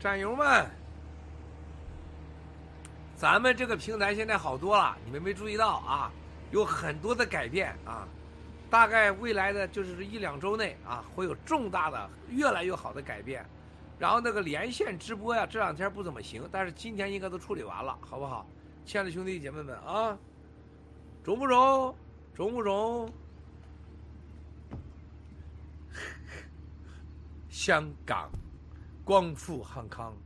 [0.00, 0.68] 战友们，
[3.14, 6.10] 咱们这个平台现在好多了，你们没注意到啊？
[6.50, 8.08] 有很多的改变啊，
[8.68, 13.46] 大概未来的就是一两周内啊，会有重大的、越来越好的改变。
[13.96, 18.44] 然后那个连线直播呀，这两天不怎么行，但是今天应该都处理完了，好不好？
[18.84, 20.18] 亲爱的兄弟姐妹们啊，
[21.22, 21.94] 中不中？
[22.34, 23.08] 中不中？
[27.62, 28.30] 香港，
[29.04, 30.16] 光复汉康。